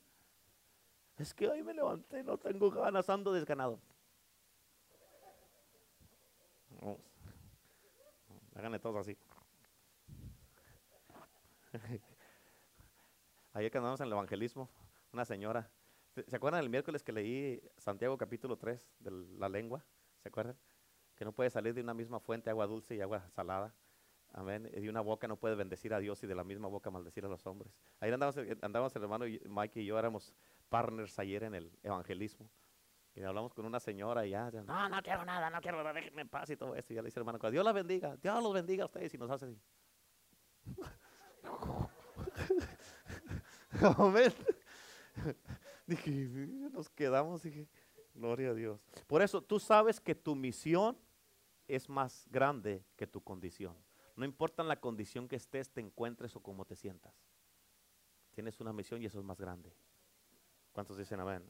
[1.18, 3.78] Es que hoy me levanté, no tengo ganas, ando desganado.
[8.54, 9.18] Háganle todos así.
[13.52, 14.68] Ayer que andamos en el evangelismo,
[15.12, 15.70] una señora,
[16.26, 19.84] ¿se acuerdan el miércoles que leí Santiago capítulo 3 de la lengua?
[20.22, 20.56] ¿Se acuerdan?
[21.16, 23.74] Que no puede salir de una misma fuente agua dulce y agua salada.
[24.32, 24.62] Amén.
[24.62, 27.28] De una boca no puede bendecir a Dios y de la misma boca maldecir a
[27.28, 27.76] los hombres.
[27.98, 30.32] Ayer andamos, andamos el hermano Mike y yo éramos
[30.68, 32.48] partners ayer en el evangelismo.
[33.14, 35.92] Y hablamos con una señora y ya, ya, no, no quiero nada, no quiero nada,
[35.92, 36.92] déjenme en paz y todo eso.
[36.92, 39.30] Y ya le dice hermano, Dios la bendiga, Dios los bendiga a ustedes y nos
[39.30, 39.60] hace así.
[43.98, 44.32] Amén.
[45.86, 46.10] Dije,
[46.72, 47.66] nos quedamos, dije,
[48.14, 48.80] gloria a Dios.
[49.06, 50.96] Por eso tú sabes que tu misión
[51.66, 53.76] es más grande que tu condición.
[54.16, 57.14] No importa en la condición que estés, te encuentres o cómo te sientas.
[58.32, 59.72] Tienes una misión y eso es más grande.
[60.72, 61.42] ¿Cuántos dicen amén?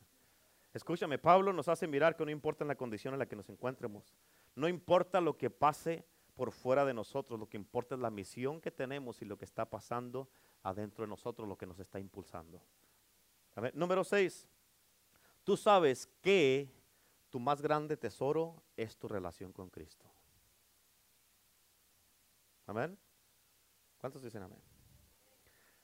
[0.72, 3.48] Escúchame, Pablo nos hace mirar que no importa en la condición en la que nos
[3.48, 4.14] encuentremos.
[4.55, 6.07] No importa lo que pase
[6.40, 9.44] por fuera de nosotros, lo que importa es la misión que tenemos y lo que
[9.44, 10.31] está pasando
[10.62, 12.62] adentro de nosotros, lo que nos está impulsando.
[13.74, 14.48] Número 6.
[15.44, 16.72] Tú sabes que
[17.29, 20.11] tu más grande tesoro es tu relación con Cristo.
[22.64, 22.98] Amén.
[23.98, 24.62] ¿Cuántos dicen amén?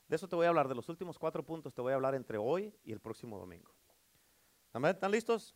[0.09, 2.15] De eso te voy a hablar, de los últimos cuatro puntos te voy a hablar
[2.15, 3.75] entre hoy y el próximo domingo.
[4.73, 5.55] Amén, ¿están listos?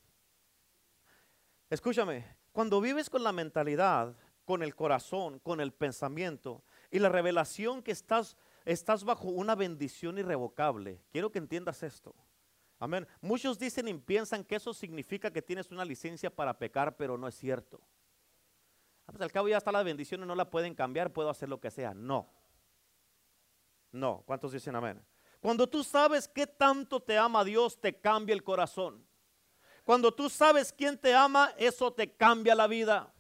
[1.71, 4.15] Escúchame, cuando vives con la mentalidad,
[4.51, 10.19] con el corazón, con el pensamiento y la revelación que estás, estás bajo una bendición
[10.19, 12.17] irrevocable, quiero que entiendas esto.
[12.81, 13.07] Amén.
[13.21, 17.29] Muchos dicen y piensan que eso significa que tienes una licencia para pecar, pero no
[17.29, 17.81] es cierto.
[19.07, 21.49] Ah, pues al cabo ya está la bendición y no la pueden cambiar, puedo hacer
[21.49, 21.95] lo que sea.
[21.95, 22.29] No.
[23.93, 24.25] No.
[24.27, 25.01] ¿Cuántos dicen amén?
[25.39, 29.07] Cuando tú sabes qué tanto te ama Dios, te cambia el corazón.
[29.85, 33.15] Cuando tú sabes quién te ama, eso te cambia la vida.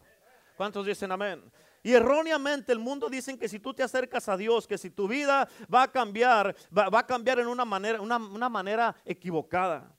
[0.61, 1.42] ¿Cuántos dicen amén?
[1.83, 5.09] Y erróneamente el mundo dicen que si tú te acercas a Dios, que si tu
[5.09, 9.90] vida va a cambiar, va, a cambiar en una manera, una, una manera equivocada.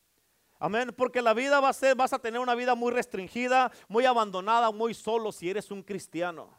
[0.60, 0.94] Amén.
[0.96, 4.70] Porque la vida va a ser, vas a tener una vida muy restringida, muy abandonada,
[4.70, 6.54] muy solo si eres un cristiano.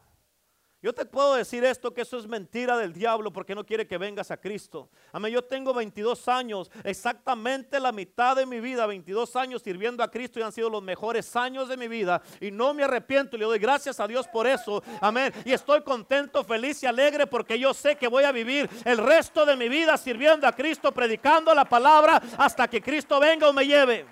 [0.83, 3.99] Yo te puedo decir esto, que eso es mentira del diablo porque no quiere que
[3.99, 4.89] vengas a Cristo.
[5.13, 10.11] Amén, yo tengo 22 años, exactamente la mitad de mi vida, 22 años sirviendo a
[10.11, 12.21] Cristo y han sido los mejores años de mi vida.
[12.41, 14.83] Y no me arrepiento le doy gracias a Dios por eso.
[15.01, 15.33] Amén.
[15.45, 19.47] Y estoy contento, feliz y alegre porque yo sé que voy a vivir el resto
[19.47, 23.67] de mi vida sirviendo a Cristo, predicando la palabra hasta que Cristo venga o me
[23.67, 24.05] lleve.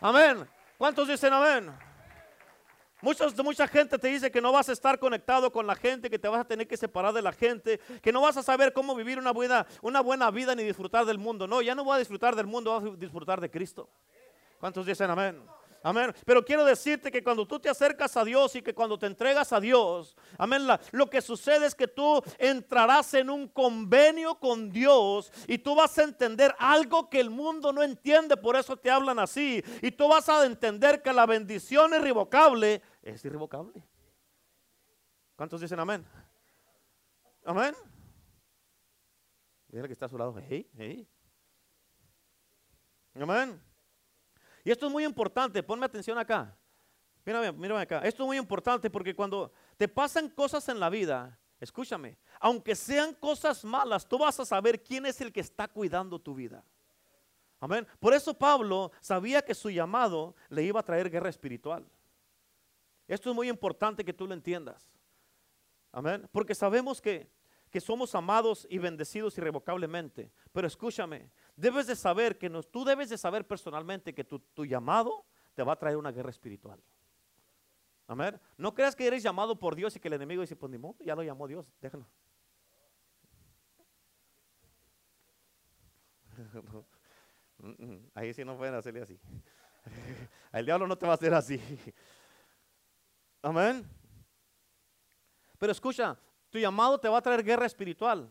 [0.00, 0.46] Amén.
[0.76, 1.93] ¿Cuántos dicen amén?
[3.04, 6.18] Muchos, mucha gente te dice que no vas a estar conectado con la gente, que
[6.18, 8.94] te vas a tener que separar de la gente, que no vas a saber cómo
[8.94, 11.46] vivir una buena, una buena vida ni disfrutar del mundo.
[11.46, 13.90] No, ya no voy a disfrutar del mundo, voy a disfrutar de Cristo.
[14.58, 15.38] ¿Cuántos dicen amén?
[15.84, 16.14] Amén.
[16.24, 19.52] Pero quiero decirte que cuando tú te acercas a Dios y que cuando te entregas
[19.52, 25.30] a Dios, amén, lo que sucede es que tú entrarás en un convenio con Dios
[25.46, 29.18] y tú vas a entender algo que el mundo no entiende, por eso te hablan
[29.18, 29.62] así.
[29.82, 33.86] Y tú vas a entender que la bendición irrevocable es irrevocable.
[35.36, 36.02] ¿Cuántos dicen amén?
[37.44, 37.74] Amén.
[39.68, 40.34] Mira que está a su lado.
[43.14, 43.73] Amén.
[44.64, 46.56] Y esto es muy importante, ponme atención acá.
[47.24, 48.00] Mírame, mírame acá.
[48.00, 53.14] Esto es muy importante porque cuando te pasan cosas en la vida, escúchame, aunque sean
[53.14, 56.64] cosas malas, tú vas a saber quién es el que está cuidando tu vida.
[57.60, 57.86] Amén.
[57.98, 61.86] Por eso Pablo sabía que su llamado le iba a traer guerra espiritual.
[63.06, 64.90] Esto es muy importante que tú lo entiendas.
[65.92, 66.28] Amén.
[66.32, 67.30] Porque sabemos que,
[67.70, 70.30] que somos amados y bendecidos irrevocablemente.
[70.52, 75.62] Pero escúchame, debes de saber que tú debes de saber personalmente que tu, llamado te
[75.62, 76.82] va a traer una guerra espiritual.
[78.06, 78.40] Amén.
[78.56, 80.96] No creas que eres llamado por Dios y que el enemigo dice, pues ni modo,
[81.00, 82.06] ya lo llamó Dios, déjalo.
[88.14, 89.18] Ahí sí no pueden hacerle así.
[90.52, 91.60] El diablo no te va a hacer así.
[93.42, 93.88] Amén.
[95.58, 96.18] Pero escucha,
[96.50, 98.30] tu llamado te va a traer guerra espiritual.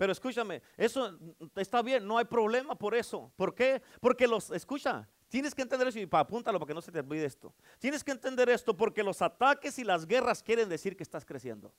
[0.00, 1.18] Pero escúchame, eso
[1.56, 3.30] está bien, no hay problema por eso.
[3.36, 3.82] ¿Por qué?
[4.00, 7.26] Porque los, escucha, tienes que entender eso y apúntalo para que no se te olvide
[7.26, 7.54] esto.
[7.78, 11.74] Tienes que entender esto porque los ataques y las guerras quieren decir que estás creciendo.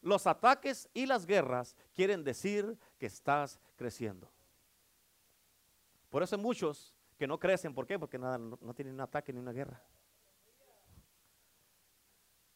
[0.00, 4.30] Los ataques y las guerras quieren decir que estás creciendo.
[6.08, 7.74] Por eso hay muchos que no crecen.
[7.74, 7.98] ¿Por qué?
[7.98, 9.82] Porque nada, no, tienen un ataque ni una guerra.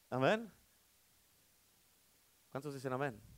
[0.09, 0.53] Amén.
[2.53, 3.34] ¿Cuántos dicen amén?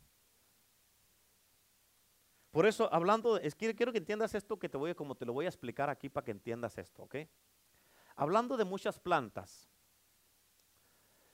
[2.57, 5.45] Por eso, hablando, quiero, quiero que entiendas esto que te voy, como te lo voy
[5.45, 7.17] a explicar aquí para que entiendas esto, ¿ok?
[8.15, 9.69] Hablando de muchas plantas.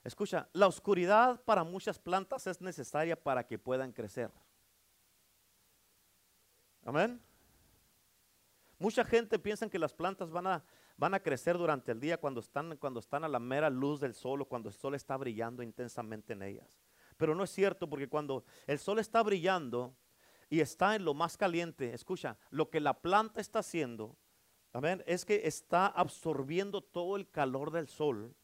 [0.02, 4.32] Escucha, la oscuridad para muchas plantas es necesaria para que puedan crecer.
[6.84, 7.22] Amén.
[8.80, 10.64] Mucha gente piensa que las plantas van a,
[10.96, 14.14] van a crecer durante el día cuando están, cuando están a la mera luz del
[14.14, 16.82] sol o cuando el sol está brillando intensamente en ellas.
[17.16, 19.94] Pero no es cierto porque cuando el sol está brillando,
[20.52, 24.16] y está en lo más caliente, escucha, lo que la planta está haciendo
[24.72, 25.02] Amén.
[25.06, 28.34] Es que está absorbiendo todo el calor del sol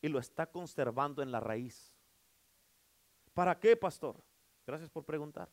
[0.00, 1.94] y lo está conservando en la raíz.
[3.34, 4.16] ¿Para qué, pastor?
[4.66, 5.48] Gracias por preguntar.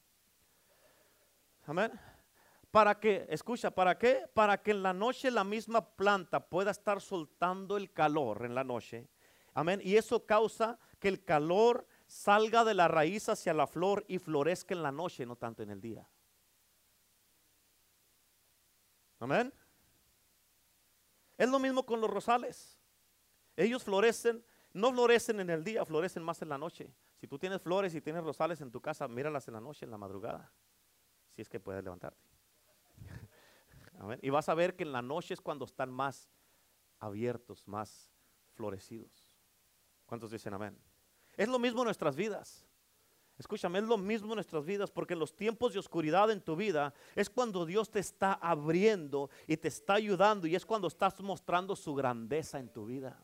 [1.66, 1.92] Amén.
[2.72, 3.26] ¿Para qué?
[3.30, 4.30] Escucha, ¿para qué?
[4.34, 8.64] Para que en la noche la misma planta pueda estar soltando el calor en la
[8.64, 9.10] noche.
[9.54, 9.82] Amén.
[9.84, 14.74] Y eso causa que el calor salga de la raíz hacia la flor y florezca
[14.74, 16.08] en la noche, no tanto en el día.
[19.20, 19.54] Amén.
[21.38, 22.78] Es lo mismo con los rosales.
[23.56, 26.94] Ellos florecen, no florecen en el día, florecen más en la noche.
[27.16, 29.92] Si tú tienes flores y tienes rosales en tu casa, míralas en la noche, en
[29.92, 30.52] la madrugada.
[31.30, 32.30] Si es que puedes levantarte.
[34.00, 34.20] Amén.
[34.22, 36.30] Y vas a ver que en la noche es cuando están más
[37.00, 38.12] abiertos, más
[38.54, 39.30] florecidos.
[40.06, 40.78] ¿Cuántos dicen amén?
[41.38, 42.66] Es lo mismo en nuestras vidas.
[43.38, 46.56] Escúchame, es lo mismo en nuestras vidas, porque en los tiempos de oscuridad en tu
[46.56, 51.20] vida es cuando Dios te está abriendo y te está ayudando y es cuando estás
[51.20, 53.20] mostrando su grandeza en tu vida.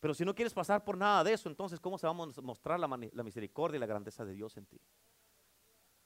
[0.00, 2.78] Pero si no quieres pasar por nada de eso, entonces ¿cómo se va a mostrar
[2.78, 4.78] la, la misericordia y la grandeza de Dios en ti?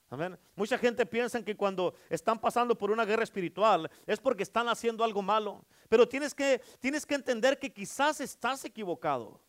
[0.08, 0.38] Amén.
[0.54, 5.04] Mucha gente piensa que cuando están pasando por una guerra espiritual es porque están haciendo
[5.04, 5.64] algo malo.
[5.88, 9.40] Pero tienes que, tienes que entender que quizás estás equivocado.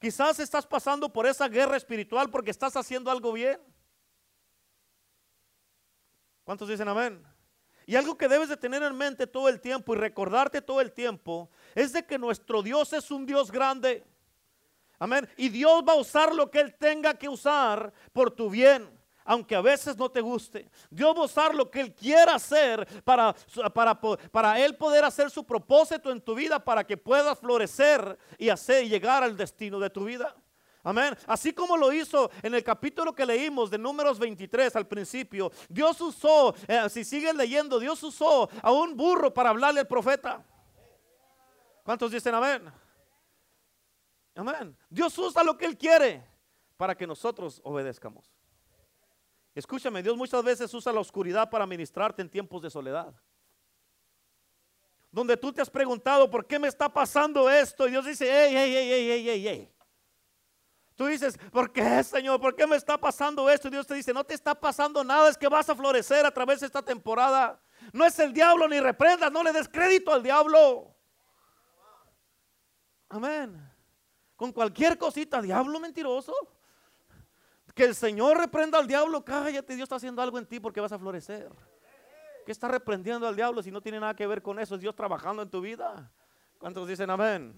[0.00, 3.60] Quizás estás pasando por esa guerra espiritual porque estás haciendo algo bien.
[6.42, 7.22] ¿Cuántos dicen amén?
[7.86, 10.92] Y algo que debes de tener en mente todo el tiempo y recordarte todo el
[10.92, 14.04] tiempo es de que nuestro Dios es un Dios grande.
[14.98, 15.28] Amén.
[15.36, 18.99] Y Dios va a usar lo que Él tenga que usar por tu bien
[19.30, 20.68] aunque a veces no te guste.
[20.90, 23.32] Dios va a usar lo que Él quiera hacer para,
[23.72, 28.48] para, para Él poder hacer su propósito en tu vida para que puedas florecer y
[28.48, 30.34] hacer llegar al destino de tu vida.
[30.82, 31.16] Amén.
[31.28, 36.00] Así como lo hizo en el capítulo que leímos de números 23 al principio, Dios
[36.00, 40.44] usó, eh, si siguen leyendo, Dios usó a un burro para hablarle al profeta.
[41.84, 42.64] ¿Cuántos dicen amén?
[44.34, 44.76] Amén.
[44.88, 46.26] Dios usa lo que Él quiere
[46.76, 48.39] para que nosotros obedezcamos.
[49.60, 53.14] Escúchame, Dios muchas veces usa la oscuridad para ministrarte en tiempos de soledad.
[55.12, 57.86] Donde tú te has preguntado, ¿por qué me está pasando esto?
[57.86, 59.72] Y Dios dice, hey, hey, hey, hey, hey, hey,
[60.94, 62.40] Tú dices, ¿por qué, Señor?
[62.40, 63.68] ¿Por qué me está pasando esto?
[63.68, 66.30] Y Dios te dice, no te está pasando nada, es que vas a florecer a
[66.30, 67.60] través de esta temporada.
[67.92, 70.96] No es el diablo ni reprendas, no le des crédito al diablo.
[73.10, 73.62] Amén.
[74.36, 76.34] Con cualquier cosita, diablo mentiroso.
[77.74, 79.24] Que el Señor reprenda al diablo.
[79.24, 81.50] Cállate, Dios está haciendo algo en ti porque vas a florecer.
[82.44, 84.74] ¿Qué está reprendiendo al diablo si no tiene nada que ver con eso?
[84.74, 86.12] Es Dios trabajando en tu vida.
[86.58, 87.54] ¿Cuántos dicen amén?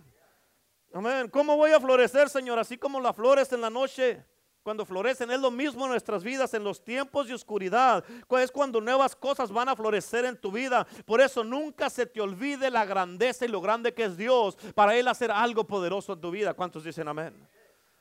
[0.93, 1.29] Amén.
[1.29, 2.59] ¿Cómo voy a florecer, Señor?
[2.59, 4.25] Así como las flores en la noche,
[4.63, 8.05] cuando florecen, es lo mismo en nuestras vidas, en los tiempos de oscuridad.
[8.39, 10.87] Es cuando nuevas cosas van a florecer en tu vida.
[11.05, 14.95] Por eso nunca se te olvide la grandeza y lo grande que es Dios para
[14.95, 16.55] Él hacer algo poderoso en tu vida.
[16.55, 17.49] ¿Cuántos dicen amén?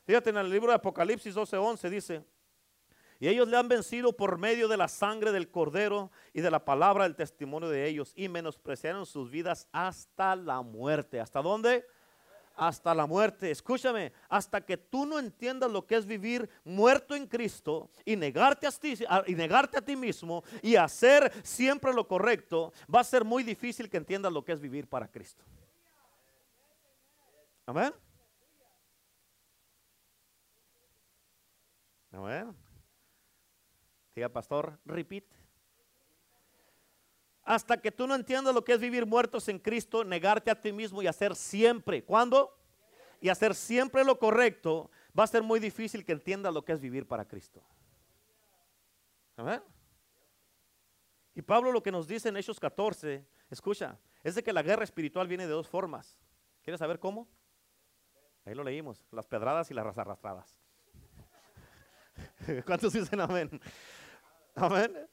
[0.06, 2.24] Fíjate en el libro de Apocalipsis 12:11 dice,
[3.22, 6.66] y ellos le han vencido por medio de la sangre del cordero y de la
[6.66, 11.20] palabra del testimonio de ellos y menospreciaron sus vidas hasta la muerte.
[11.20, 11.86] ¿Hasta dónde?
[12.56, 13.52] Hasta la muerte.
[13.52, 18.66] Escúchame, hasta que tú no entiendas lo que es vivir muerto en Cristo y negarte
[18.66, 18.96] a ti,
[19.28, 23.88] y negarte a ti mismo y hacer siempre lo correcto, va a ser muy difícil
[23.88, 25.44] que entiendas lo que es vivir para Cristo.
[27.68, 27.94] Amén.
[32.12, 32.56] Bueno.
[34.16, 35.24] Diga, pastor, repeat.
[37.44, 40.72] Hasta que tú no entiendas lo que es vivir muertos en Cristo, negarte a ti
[40.72, 42.04] mismo y hacer siempre.
[42.04, 42.58] ¿Cuándo?
[43.20, 46.80] Y hacer siempre lo correcto, va a ser muy difícil que entiendas lo que es
[46.80, 47.64] vivir para Cristo.
[51.34, 54.84] Y Pablo lo que nos dice en Hechos 14, escucha, es de que la guerra
[54.84, 56.18] espiritual viene de dos formas.
[56.62, 57.28] ¿Quieres saber cómo?
[58.46, 60.60] Ahí lo leímos, las pedradas y las arrastradas.
[62.66, 63.50] ¿Cuántos dicen amén?
[64.56, 65.10] Amén.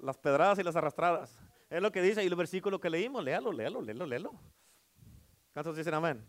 [0.00, 1.38] Las pedradas y las arrastradas.
[1.68, 3.24] Es lo que dice y el versículo que leímos.
[3.24, 4.40] Léalo, léalo, léalo, léalo.
[5.52, 6.26] ¿Cuántos dicen amén?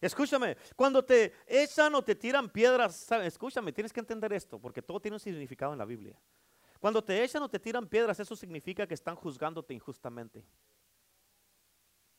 [0.00, 5.00] Escúchame, cuando te echan o te tiran piedras, escúchame, tienes que entender esto, porque todo
[5.00, 6.16] tiene un significado en la Biblia.
[6.78, 10.44] Cuando te echan o te tiran piedras, eso significa que están juzgándote injustamente.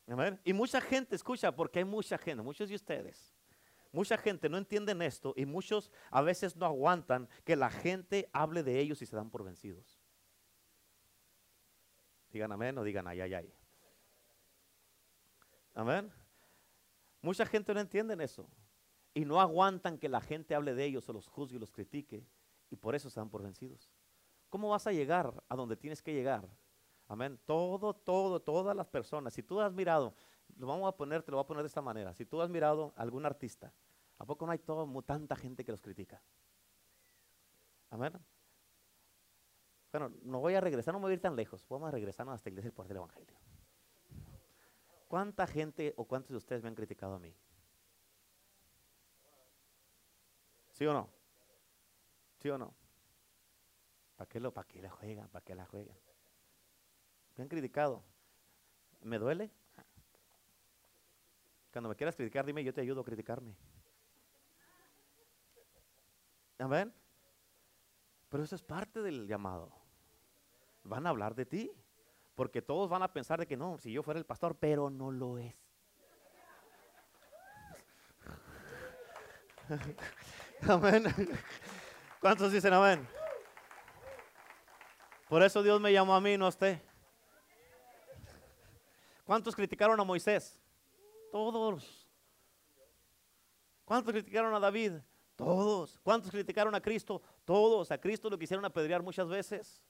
[0.08, 0.40] Amén.
[0.44, 3.34] Y mucha gente, escucha, porque hay mucha gente, muchos de ustedes,
[3.92, 8.64] Mucha gente no entiende esto y muchos a veces no aguantan que la gente hable
[8.64, 10.00] de ellos y se dan por vencidos.
[12.32, 13.54] Digan amén o digan ay, ay, ay.
[15.74, 16.12] Amén.
[17.22, 18.48] Mucha gente no entiende eso
[19.14, 22.24] y no aguantan que la gente hable de ellos o los juzgue y los critique
[22.70, 23.90] y por eso se dan por vencidos.
[24.50, 26.48] ¿Cómo vas a llegar a donde tienes que llegar?
[27.08, 27.40] Amén.
[27.46, 29.34] Todo, todo, todas las personas.
[29.34, 30.14] Si tú has mirado,
[30.60, 32.14] lo vamos a poner, te lo voy a poner de esta manera.
[32.14, 33.74] Si tú has mirado a algún artista,
[34.18, 34.60] ¿a poco no hay
[35.06, 36.22] tanta gente que los critica?
[37.90, 38.14] Amén.
[39.92, 41.66] Bueno, no voy a regresar, no me voy a ir tan lejos.
[41.70, 43.38] Vamos a regresar a esta iglesia por el Evangelio.
[45.08, 47.34] ¿Cuánta gente o cuántos de ustedes me han criticado a mí?
[50.74, 51.10] ¿Sí o no?
[52.38, 52.74] ¿Sí o no?
[54.18, 55.30] ¿Para qué, lo, para qué la juegan?
[55.30, 55.98] ¿Para qué la juegan?
[57.38, 58.04] Me han criticado.
[59.02, 59.50] ¿Me duele?
[61.72, 63.56] Cuando me quieras criticar, dime, yo te ayudo a criticarme.
[66.58, 66.94] Amén.
[68.30, 69.72] Pero eso es parte del llamado.
[70.84, 71.72] Van a hablar de ti.
[72.36, 75.12] Porque todos van a pensar de que no, si yo fuera el pastor, pero no
[75.12, 75.54] lo es.
[80.70, 81.04] amén.
[82.22, 83.06] ¿Cuántos dicen amén?
[85.28, 86.82] Por eso Dios me llamó a mí, no a usted.
[89.26, 90.59] ¿Cuántos criticaron a Moisés?
[91.32, 92.08] Todos.
[93.86, 94.94] ¿Cuántos criticaron a David?
[95.36, 96.00] Todos.
[96.04, 97.22] ¿Cuántos criticaron a Cristo?
[97.46, 97.92] Todos.
[97.92, 99.84] A Cristo lo quisieron apedrear muchas veces.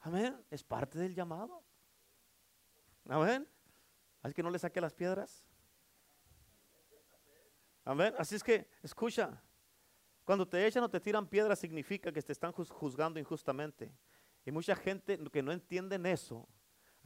[0.00, 0.40] Amén.
[0.50, 1.64] Es parte del llamado.
[3.08, 3.48] Amén.
[4.22, 5.44] Así que no le saque las piedras.
[7.84, 8.14] Amén.
[8.18, 9.42] Así es que, escucha.
[10.24, 13.92] Cuando te echan o te tiran piedras significa que te están juzgando injustamente.
[14.44, 16.48] Y mucha gente que no entienden eso,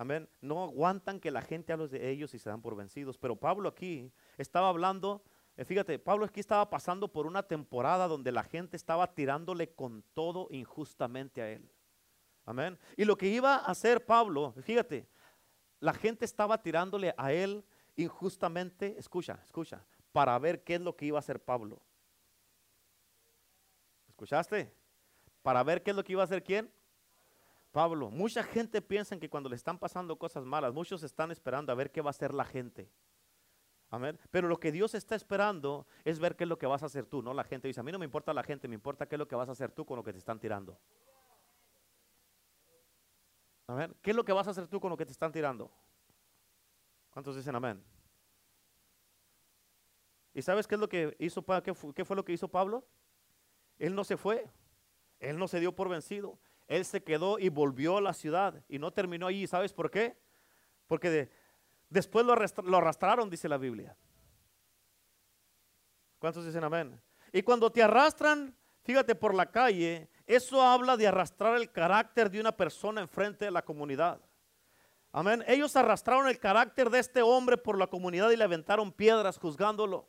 [0.00, 3.18] amén, no aguantan que la gente hable de ellos y se dan por vencidos.
[3.18, 5.22] Pero Pablo aquí estaba hablando,
[5.58, 10.02] eh, fíjate, Pablo aquí estaba pasando por una temporada donde la gente estaba tirándole con
[10.14, 11.70] todo injustamente a él.
[12.46, 12.78] Amén.
[12.96, 15.06] Y lo que iba a hacer Pablo, fíjate,
[15.80, 17.62] la gente estaba tirándole a él
[17.94, 21.78] injustamente, escucha, escucha, para ver qué es lo que iba a hacer Pablo.
[24.08, 24.72] ¿Escuchaste?
[25.42, 26.72] Para ver qué es lo que iba a hacer quién.
[27.72, 28.10] Pablo.
[28.10, 31.90] Mucha gente piensa que cuando le están pasando cosas malas, muchos están esperando a ver
[31.90, 32.90] qué va a hacer la gente.
[33.90, 34.18] Amén.
[34.30, 37.06] Pero lo que Dios está esperando es ver qué es lo que vas a hacer
[37.06, 37.68] tú, no la gente.
[37.68, 39.48] Dice, a mí no me importa la gente, me importa qué es lo que vas
[39.48, 40.78] a hacer tú con lo que te están tirando.
[43.66, 43.94] Amén.
[44.02, 45.70] ¿Qué es lo que vas a hacer tú con lo que te están tirando?
[47.10, 47.82] ¿Cuántos dicen amén?
[50.32, 51.44] ¿Y sabes qué es lo que hizo
[51.94, 52.84] qué fue lo que hizo Pablo?
[53.78, 54.48] Él no se fue.
[55.18, 56.38] Él no se dio por vencido.
[56.70, 59.44] Él se quedó y volvió a la ciudad y no terminó allí.
[59.48, 60.16] ¿Sabes por qué?
[60.86, 61.28] Porque
[61.88, 63.96] después lo, lo arrastraron, dice la Biblia.
[66.20, 67.02] ¿Cuántos dicen amén?
[67.32, 72.38] Y cuando te arrastran, fíjate, por la calle, eso habla de arrastrar el carácter de
[72.38, 74.20] una persona enfrente de la comunidad.
[75.10, 75.42] Amén.
[75.48, 80.08] Ellos arrastraron el carácter de este hombre por la comunidad y le aventaron piedras juzgándolo.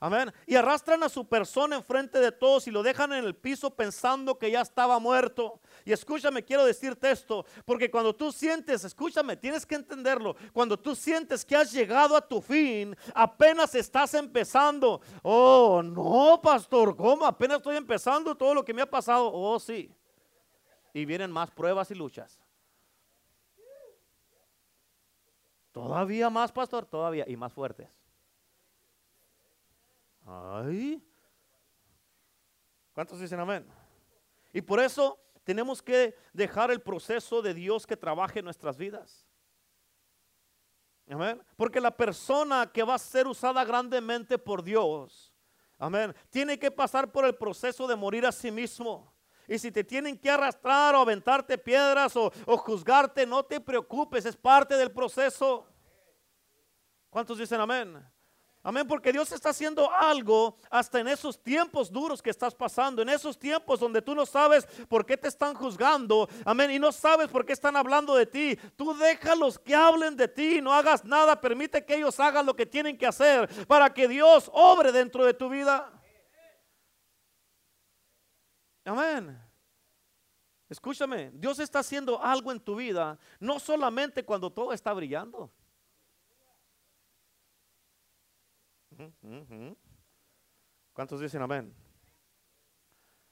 [0.00, 0.32] Amén.
[0.46, 4.38] Y arrastran a su persona enfrente de todos y lo dejan en el piso pensando
[4.38, 5.60] que ya estaba muerto.
[5.84, 10.94] Y escúchame, quiero decirte esto, porque cuando tú sientes, escúchame, tienes que entenderlo, cuando tú
[10.94, 15.00] sientes que has llegado a tu fin, apenas estás empezando.
[15.22, 17.26] Oh, no, pastor, ¿cómo?
[17.26, 19.32] Apenas estoy empezando todo lo que me ha pasado.
[19.32, 19.92] Oh, sí.
[20.92, 22.40] Y vienen más pruebas y luchas.
[25.72, 27.88] Todavía más, pastor, todavía, y más fuertes.
[30.28, 31.02] Ay.
[32.92, 33.66] ¿Cuántos dicen amén?
[34.52, 39.26] Y por eso tenemos que dejar el proceso de Dios que trabaje en nuestras vidas.
[41.08, 41.42] Amén.
[41.56, 45.32] Porque la persona que va a ser usada grandemente por Dios,
[45.78, 49.14] amén, tiene que pasar por el proceso de morir a sí mismo.
[49.46, 54.26] Y si te tienen que arrastrar o aventarte piedras o, o juzgarte, no te preocupes,
[54.26, 55.66] es parte del proceso.
[57.08, 58.04] ¿Cuántos dicen amén?
[58.62, 63.08] Amén, porque Dios está haciendo algo hasta en esos tiempos duros que estás pasando, en
[63.08, 67.28] esos tiempos donde tú no sabes por qué te están juzgando, amén, y no sabes
[67.28, 68.58] por qué están hablando de ti.
[68.76, 72.66] Tú déjalos que hablen de ti, no hagas nada, permite que ellos hagan lo que
[72.66, 75.92] tienen que hacer para que Dios obre dentro de tu vida.
[78.84, 79.40] Amén.
[80.68, 85.50] Escúchame, Dios está haciendo algo en tu vida, no solamente cuando todo está brillando.
[90.92, 91.74] ¿Cuántos dicen amén?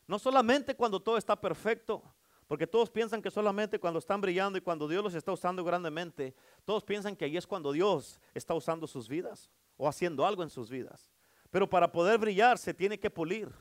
[0.06, 2.02] No solamente cuando todo está perfecto,
[2.46, 6.34] porque todos piensan que solamente cuando están brillando y cuando Dios los está usando grandemente,
[6.64, 10.50] todos piensan que ahí es cuando Dios está usando sus vidas o haciendo algo en
[10.50, 11.10] sus vidas.
[11.50, 13.52] Pero para poder brillar se tiene que pulir.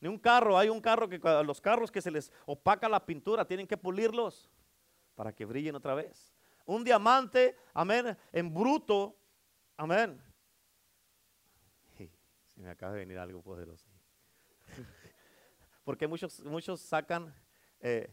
[0.00, 3.46] Ni un carro, hay un carro que los carros que se les opaca la pintura
[3.46, 4.50] tienen que pulirlos
[5.14, 6.34] para que brillen otra vez.
[6.66, 9.16] Un diamante, amén, en bruto,
[9.78, 10.20] amén,
[12.56, 13.86] me acaba de venir algo poderoso.
[15.84, 17.32] Porque muchos, muchos sacan,
[17.80, 18.12] eh.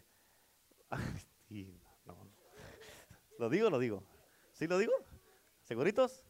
[3.40, 4.04] ¿Lo digo lo digo?
[4.52, 4.94] ¿Sí lo digo?
[5.64, 6.24] ¿Seguritos?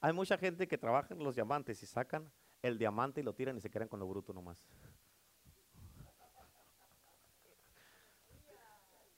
[0.00, 2.30] Hay mucha gente que trabaja en los diamantes y sacan
[2.60, 4.66] el diamante y lo tiran y se quedan con lo bruto nomás.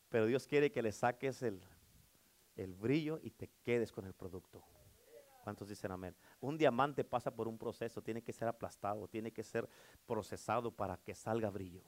[0.08, 1.60] Pero Dios quiere que le saques el,
[2.56, 4.62] el brillo y te quedes con el producto.
[5.46, 6.12] ¿Cuántos dicen amén?
[6.40, 9.68] Un diamante pasa por un proceso, tiene que ser aplastado, tiene que ser
[10.04, 11.84] procesado para que salga brillo.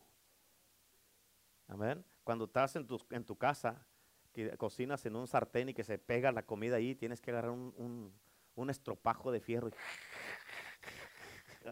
[1.67, 2.05] Amén.
[2.23, 3.85] Cuando estás en tu, en tu casa,
[4.33, 7.51] que cocinas en un sartén y que se pega la comida ahí, tienes que agarrar
[7.51, 8.13] un,
[8.69, 9.73] estropajo de fierro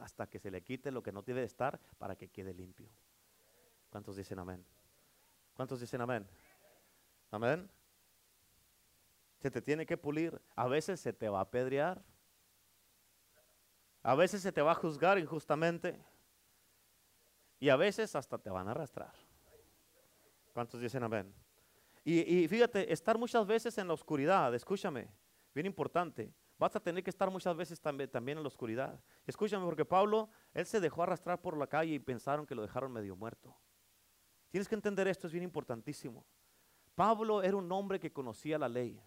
[0.02, 2.88] hasta que se le quite lo que no debe estar para que quede limpio.
[3.90, 4.66] ¿Cuántos dicen amén?
[5.54, 6.26] ¿Cuántos dicen amén?
[7.30, 7.70] Amén.
[9.38, 10.40] Se te tiene que pulir.
[10.54, 12.02] A veces se te va a apedrear.
[14.02, 16.00] A veces se te va a juzgar injustamente.
[17.58, 19.12] Y a veces hasta te van a arrastrar.
[20.52, 21.34] ¿Cuántos dicen amén?
[22.08, 25.10] Y, fíjate, estar muchas veces en la oscuridad, escúchame,
[25.52, 26.32] bien importante.
[26.56, 29.02] Vas a tener que estar muchas veces también, también en la oscuridad.
[29.26, 32.92] Escúchame, porque Pablo, él se dejó arrastrar por la calle y pensaron que lo dejaron
[32.92, 33.56] medio muerto.
[34.50, 36.24] Tienes que entender esto, es bien importantísimo.
[36.94, 39.02] Pablo era un hombre que conocía la ley.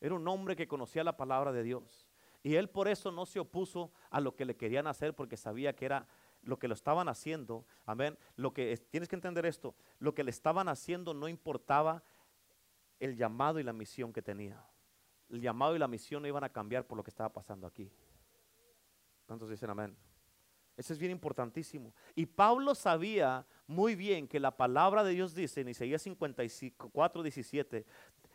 [0.00, 2.08] Era un hombre que conocía la palabra de Dios.
[2.42, 5.74] Y él por eso no se opuso a lo que le querían hacer porque sabía
[5.74, 6.06] que era
[6.42, 10.30] lo que lo estaban haciendo, amén, lo que tienes que entender esto, lo que le
[10.30, 12.04] estaban haciendo no importaba
[13.00, 14.64] el llamado y la misión que tenía.
[15.28, 17.90] El llamado y la misión no iban a cambiar por lo que estaba pasando aquí.
[19.26, 19.96] ¿Cuántos dicen amén?
[20.76, 21.92] Eso es bien importantísimo.
[22.14, 27.86] Y Pablo sabía muy bien que la palabra de Dios dice en Isaías 54, 17,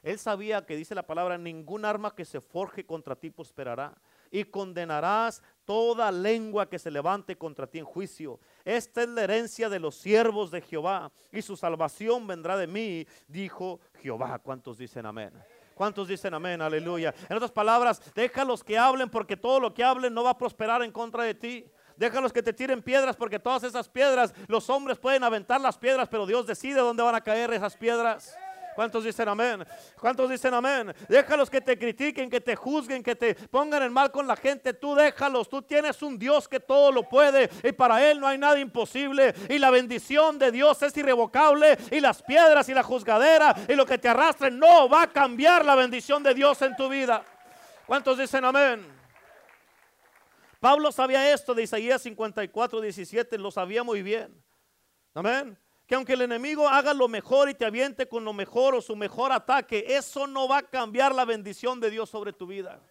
[0.04, 3.94] él sabía que dice la palabra, ningún arma que se forje contra ti prosperará
[4.32, 8.40] y condenarás toda lengua que se levante contra ti en juicio.
[8.66, 13.06] Esta es la herencia de los siervos de Jehová y su salvación vendrá de mí,
[13.28, 14.40] dijo Jehová.
[14.40, 15.32] ¿Cuántos dicen amén?
[15.76, 16.62] ¿Cuántos dicen amén?
[16.62, 17.14] Aleluya.
[17.30, 20.82] En otras palabras, déjalos que hablen porque todo lo que hablen no va a prosperar
[20.82, 21.66] en contra de ti.
[21.96, 26.08] Déjalos que te tiren piedras porque todas esas piedras, los hombres pueden aventar las piedras,
[26.10, 28.36] pero Dios decide dónde van a caer esas piedras.
[28.76, 29.66] ¿Cuántos dicen amén?
[30.00, 30.94] ¿Cuántos dicen amén?
[31.08, 34.74] Déjalos que te critiquen, que te juzguen, que te pongan en mal con la gente.
[34.74, 35.50] Tú déjalos.
[35.50, 39.34] Tú tienes un Dios que todo lo puede y para Él no hay nada imposible.
[39.50, 41.78] Y la bendición de Dios es irrevocable.
[41.92, 45.66] Y las piedras y la juzgadera y lo que te arrastren no va a cambiar
[45.66, 47.24] la bendición de Dios en tu vida.
[47.86, 48.86] ¿Cuántos dicen amén?
[50.60, 54.32] Pablo sabía esto de Isaías 54, 17, lo sabía muy bien.
[55.14, 55.58] Amén
[55.92, 58.96] que aunque el enemigo haga lo mejor y te aviente con lo mejor o su
[58.96, 62.82] mejor ataque, eso no va a cambiar la bendición de Dios sobre tu vida.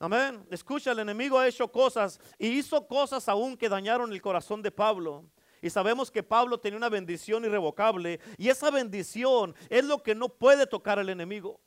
[0.00, 0.44] Amén.
[0.50, 4.72] Escucha, el enemigo ha hecho cosas y hizo cosas aún que dañaron el corazón de
[4.72, 5.30] Pablo.
[5.62, 10.28] Y sabemos que Pablo tenía una bendición irrevocable y esa bendición es lo que no
[10.28, 11.60] puede tocar el enemigo.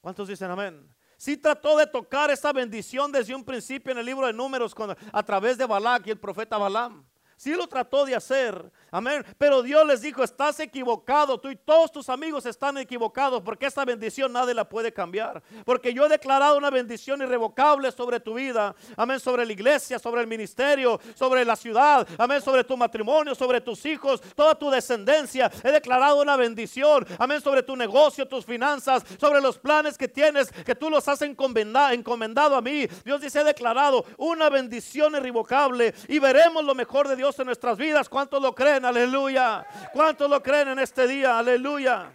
[0.00, 0.92] ¿Cuántos dicen amén?
[1.16, 4.74] Sí trató de tocar esa bendición desde un principio en el libro de números
[5.12, 7.06] a través de Balac y el profeta Balaam.
[7.42, 8.70] Sí lo trató de hacer.
[8.92, 9.24] Amén.
[9.36, 11.40] Pero Dios les dijo, estás equivocado.
[11.40, 15.42] Tú y todos tus amigos están equivocados porque esta bendición nadie la puede cambiar.
[15.64, 18.76] Porque yo he declarado una bendición irrevocable sobre tu vida.
[18.96, 19.18] Amén.
[19.18, 22.06] Sobre la iglesia, sobre el ministerio, sobre la ciudad.
[22.16, 22.40] Amén.
[22.40, 25.50] Sobre tu matrimonio, sobre tus hijos, toda tu descendencia.
[25.64, 27.04] He declarado una bendición.
[27.18, 27.40] Amén.
[27.40, 31.90] Sobre tu negocio, tus finanzas, sobre los planes que tienes, que tú los has encomendado,
[31.90, 32.86] encomendado a mí.
[33.04, 37.76] Dios dice, he declarado una bendición irrevocable y veremos lo mejor de Dios en nuestras
[37.78, 38.08] vidas.
[38.08, 38.84] ¿Cuántos lo creen?
[38.84, 39.66] Aleluya.
[39.92, 41.38] ¿Cuántos lo creen en este día?
[41.38, 42.12] Aleluya.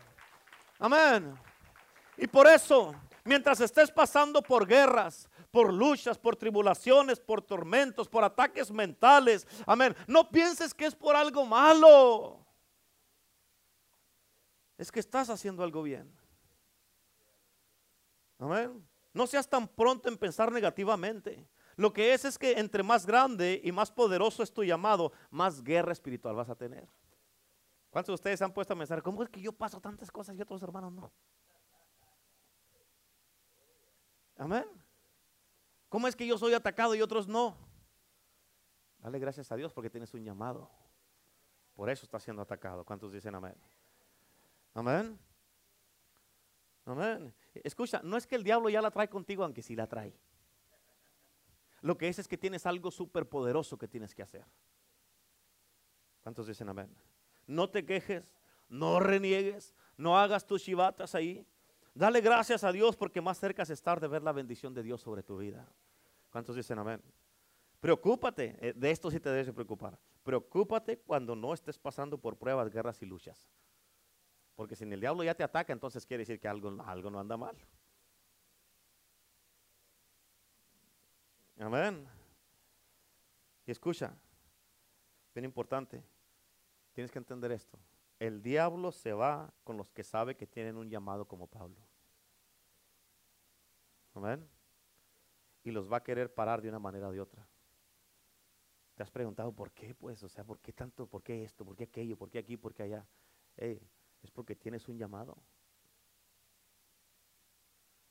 [0.80, 1.38] Amén.
[2.18, 8.24] Y por eso, mientras estés pasando por guerras, por luchas, por tribulaciones, por tormentos, por
[8.24, 12.46] ataques mentales, amén, no pienses que es por algo malo.
[14.78, 16.12] Es que estás haciendo algo bien.
[18.40, 18.88] Amén.
[19.14, 21.48] No seas tan pronto en pensar negativamente.
[21.78, 25.64] Lo que es es que entre más grande y más poderoso es tu llamado, más
[25.64, 26.90] guerra espiritual vas a tener.
[27.92, 30.42] ¿Cuántos de ustedes han puesto a pensar, cómo es que yo paso tantas cosas y
[30.42, 31.12] otros hermanos no?
[34.38, 34.66] Amén.
[35.88, 37.56] ¿Cómo es que yo soy atacado y otros no?
[38.98, 40.70] Dale gracias a Dios porque tienes un llamado.
[41.76, 42.84] Por eso está siendo atacado.
[42.84, 43.56] ¿Cuántos dicen amén?
[44.74, 45.20] Amén.
[46.86, 47.34] Amén.
[47.54, 50.18] Escucha, no es que el diablo ya la trae contigo, aunque sí la trae.
[51.88, 54.44] Lo que es es que tienes algo súper poderoso que tienes que hacer.
[56.20, 56.94] ¿Cuántos dicen amén?
[57.46, 58.36] No te quejes,
[58.68, 61.48] no reniegues, no hagas tus chivatas ahí.
[61.94, 65.00] Dale gracias a Dios porque más cerca es estar de ver la bendición de Dios
[65.00, 65.66] sobre tu vida.
[66.30, 67.02] ¿Cuántos dicen amén?
[67.80, 69.98] Preocúpate, eh, de esto sí te debes preocupar.
[70.24, 73.48] Preocúpate cuando no estés pasando por pruebas, guerras y luchas.
[74.56, 77.38] Porque si el diablo ya te ataca, entonces quiere decir que algo, algo no anda
[77.38, 77.56] mal.
[81.60, 82.08] Amén.
[83.66, 84.16] Y escucha,
[85.34, 86.04] bien importante,
[86.94, 87.80] tienes que entender esto.
[88.20, 91.78] El diablo se va con los que sabe que tienen un llamado como Pablo.
[94.14, 94.48] Amén.
[95.64, 97.48] Y los va a querer parar de una manera o de otra.
[98.96, 99.94] ¿Te has preguntado por qué?
[99.94, 101.06] Pues, o sea, ¿por qué tanto?
[101.06, 101.64] ¿Por qué esto?
[101.64, 102.18] ¿Por qué aquello?
[102.18, 102.58] ¿Por qué aquí?
[102.58, 103.06] ¿Por qué allá?
[103.58, 105.38] es porque tienes un llamado.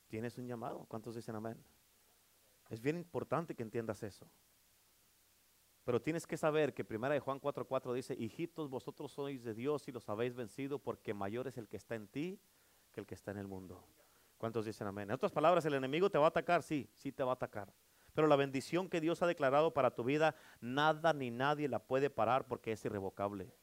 [0.07, 0.85] Tienes un llamado.
[0.89, 1.63] ¿Cuántos dicen amén?
[2.69, 4.29] Es bien importante que entiendas eso.
[5.85, 9.87] Pero tienes que saber que primera de Juan 4:4 dice, hijitos, vosotros sois de Dios
[9.87, 12.41] y los habéis vencido porque mayor es el que está en ti
[12.91, 13.85] que el que está en el mundo.
[14.37, 15.09] ¿Cuántos dicen amén?
[15.11, 17.73] En otras palabras, el enemigo te va a atacar, sí, sí te va a atacar.
[18.15, 22.11] Pero la bendición que Dios ha declarado para tu vida, nada ni nadie la puede
[22.11, 23.55] parar porque es irrevocable.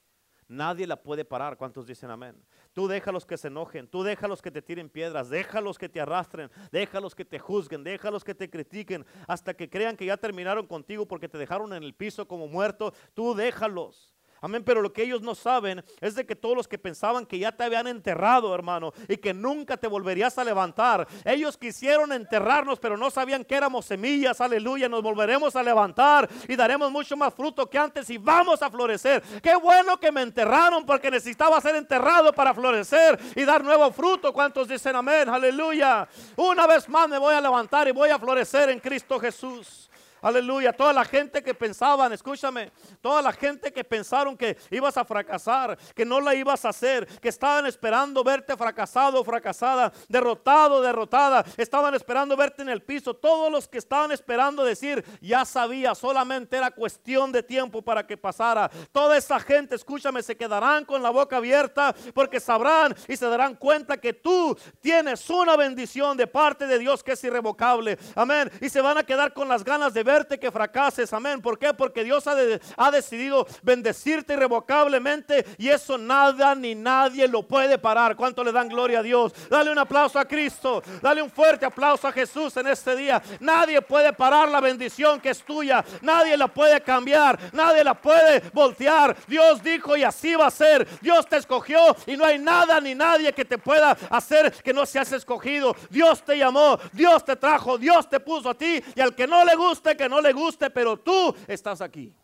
[0.47, 1.57] Nadie la puede parar.
[1.57, 2.35] ¿Cuántos dicen amén?
[2.73, 6.49] Tú déjalos que se enojen, tú déjalos que te tiren piedras, déjalos que te arrastren,
[6.71, 11.07] déjalos que te juzguen, déjalos que te critiquen hasta que crean que ya terminaron contigo
[11.07, 12.93] porque te dejaron en el piso como muerto.
[13.13, 14.12] Tú déjalos.
[14.43, 17.39] Amén, pero lo que ellos no saben es de que todos los que pensaban que
[17.39, 22.77] ya te habían enterrado, hermano, y que nunca te volverías a levantar, ellos quisieron enterrarnos,
[22.77, 27.33] pero no sabían que éramos semillas, aleluya, nos volveremos a levantar y daremos mucho más
[27.33, 29.23] fruto que antes y vamos a florecer.
[29.41, 34.33] Qué bueno que me enterraron porque necesitaba ser enterrado para florecer y dar nuevo fruto.
[34.33, 35.29] ¿Cuántos dicen amén?
[35.29, 36.05] Aleluya.
[36.35, 39.89] Una vez más me voy a levantar y voy a florecer en Cristo Jesús.
[40.23, 40.71] Aleluya.
[40.71, 42.71] Toda la gente que pensaban, escúchame,
[43.01, 47.05] toda la gente que pensaron que ibas a fracasar, que no la ibas a hacer,
[47.19, 53.13] que estaban esperando verte fracasado, fracasada, derrotado, derrotada, estaban esperando verte en el piso.
[53.13, 58.15] Todos los que estaban esperando decir, ya sabía, solamente era cuestión de tiempo para que
[58.15, 58.71] pasara.
[58.93, 63.55] Toda esa gente, escúchame, se quedarán con la boca abierta porque sabrán y se darán
[63.55, 67.97] cuenta que tú tienes una bendición de parte de Dios que es irrevocable.
[68.15, 68.49] Amén.
[68.61, 71.11] Y se van a quedar con las ganas de ver que fracases.
[71.11, 71.41] Amén.
[71.41, 71.73] ¿Por qué?
[71.73, 72.35] Porque Dios ha,
[72.77, 78.15] ha decidido bendecirte irrevocablemente y eso nada ni nadie lo puede parar.
[78.15, 79.33] ¿Cuánto le dan gloria a Dios?
[79.49, 80.83] Dale un aplauso a Cristo.
[81.01, 83.21] Dale un fuerte aplauso a Jesús en este día.
[83.39, 85.83] Nadie puede parar la bendición que es tuya.
[86.01, 87.39] Nadie la puede cambiar.
[87.51, 89.15] Nadie la puede voltear.
[89.27, 90.87] Dios dijo y así va a ser.
[91.01, 94.85] Dios te escogió y no hay nada ni nadie que te pueda hacer que no
[94.85, 95.75] seas escogido.
[95.89, 96.79] Dios te llamó.
[96.91, 97.79] Dios te trajo.
[97.79, 100.69] Dios te puso a ti y al que no le guste que no le guste,
[100.69, 102.15] pero tú estás aquí.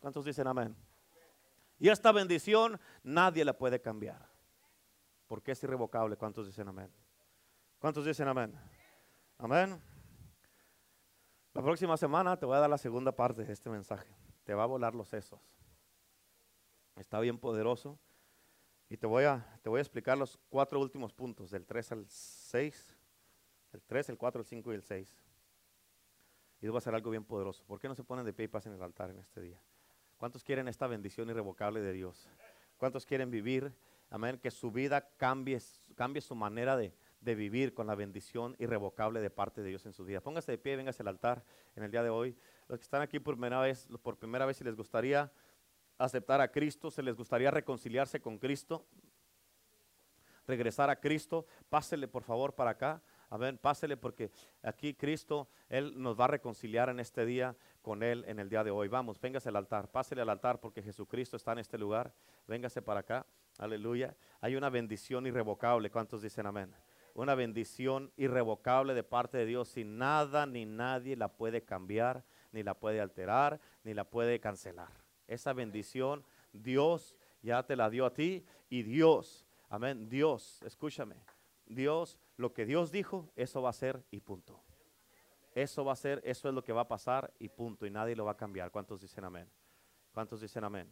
[0.00, 0.74] ¿Cuántos dicen amén?
[1.78, 4.28] Y esta bendición nadie la puede cambiar.
[5.26, 6.16] Porque es irrevocable.
[6.16, 6.92] ¿Cuántos dicen amén?
[7.78, 8.52] ¿Cuántos dicen amén?
[9.38, 9.80] Amén.
[11.54, 14.08] La próxima semana te voy a dar la segunda parte de este mensaje.
[14.44, 15.40] Te va a volar los sesos.
[16.96, 17.98] Está bien poderoso.
[18.88, 22.06] Y te voy a, te voy a explicar los cuatro últimos puntos, del 3 al
[22.06, 22.96] 6,
[23.72, 25.16] el 3, el 4, el 5 y el 6.
[26.62, 27.64] Y va a ser algo bien poderoso.
[27.66, 29.60] ¿Por qué no se ponen de pie y pasen el altar en este día?
[30.16, 32.28] ¿Cuántos quieren esta bendición irrevocable de Dios?
[32.78, 33.74] ¿Cuántos quieren vivir,
[34.10, 35.60] amén, que su vida cambie,
[35.96, 40.04] cambie su manera de, vivir con la bendición irrevocable de parte de Dios en su
[40.04, 40.20] vida?
[40.20, 41.44] Póngase de pie, véngase al altar
[41.74, 42.36] en el día de hoy.
[42.68, 45.32] Los que están aquí por primera vez, por primera vez, si les gustaría
[45.98, 48.86] aceptar a Cristo, se les gustaría reconciliarse con Cristo,
[50.46, 53.02] regresar a Cristo, pásele por favor para acá.
[53.32, 54.30] Amén, pásele porque
[54.62, 58.62] aquí Cristo, Él nos va a reconciliar en este día con Él en el día
[58.62, 58.88] de hoy.
[58.88, 62.12] Vamos, véngase al altar, pásele al altar porque Jesucristo está en este lugar.
[62.46, 63.24] Véngase para acá,
[63.56, 64.14] aleluya.
[64.42, 66.74] Hay una bendición irrevocable, ¿cuántos dicen amén?
[67.14, 72.62] Una bendición irrevocable de parte de Dios, sin nada ni nadie la puede cambiar, ni
[72.62, 74.92] la puede alterar, ni la puede cancelar.
[75.26, 76.22] Esa bendición
[76.52, 81.16] Dios ya te la dio a ti y Dios, amén, Dios, escúchame,
[81.64, 84.62] Dios lo que Dios dijo, eso va a ser y punto.
[85.54, 87.86] Eso va a ser, eso es lo que va a pasar y punto.
[87.86, 88.70] Y nadie lo va a cambiar.
[88.70, 89.48] ¿Cuántos dicen amén?
[90.12, 90.90] ¿Cuántos dicen amén?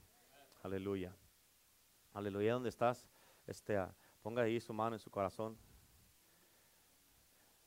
[0.63, 1.15] Aleluya.
[2.13, 2.55] Aleluya.
[2.55, 3.09] ¿Dónde estás?
[3.47, 5.57] Este, ah, ponga ahí su mano en su corazón.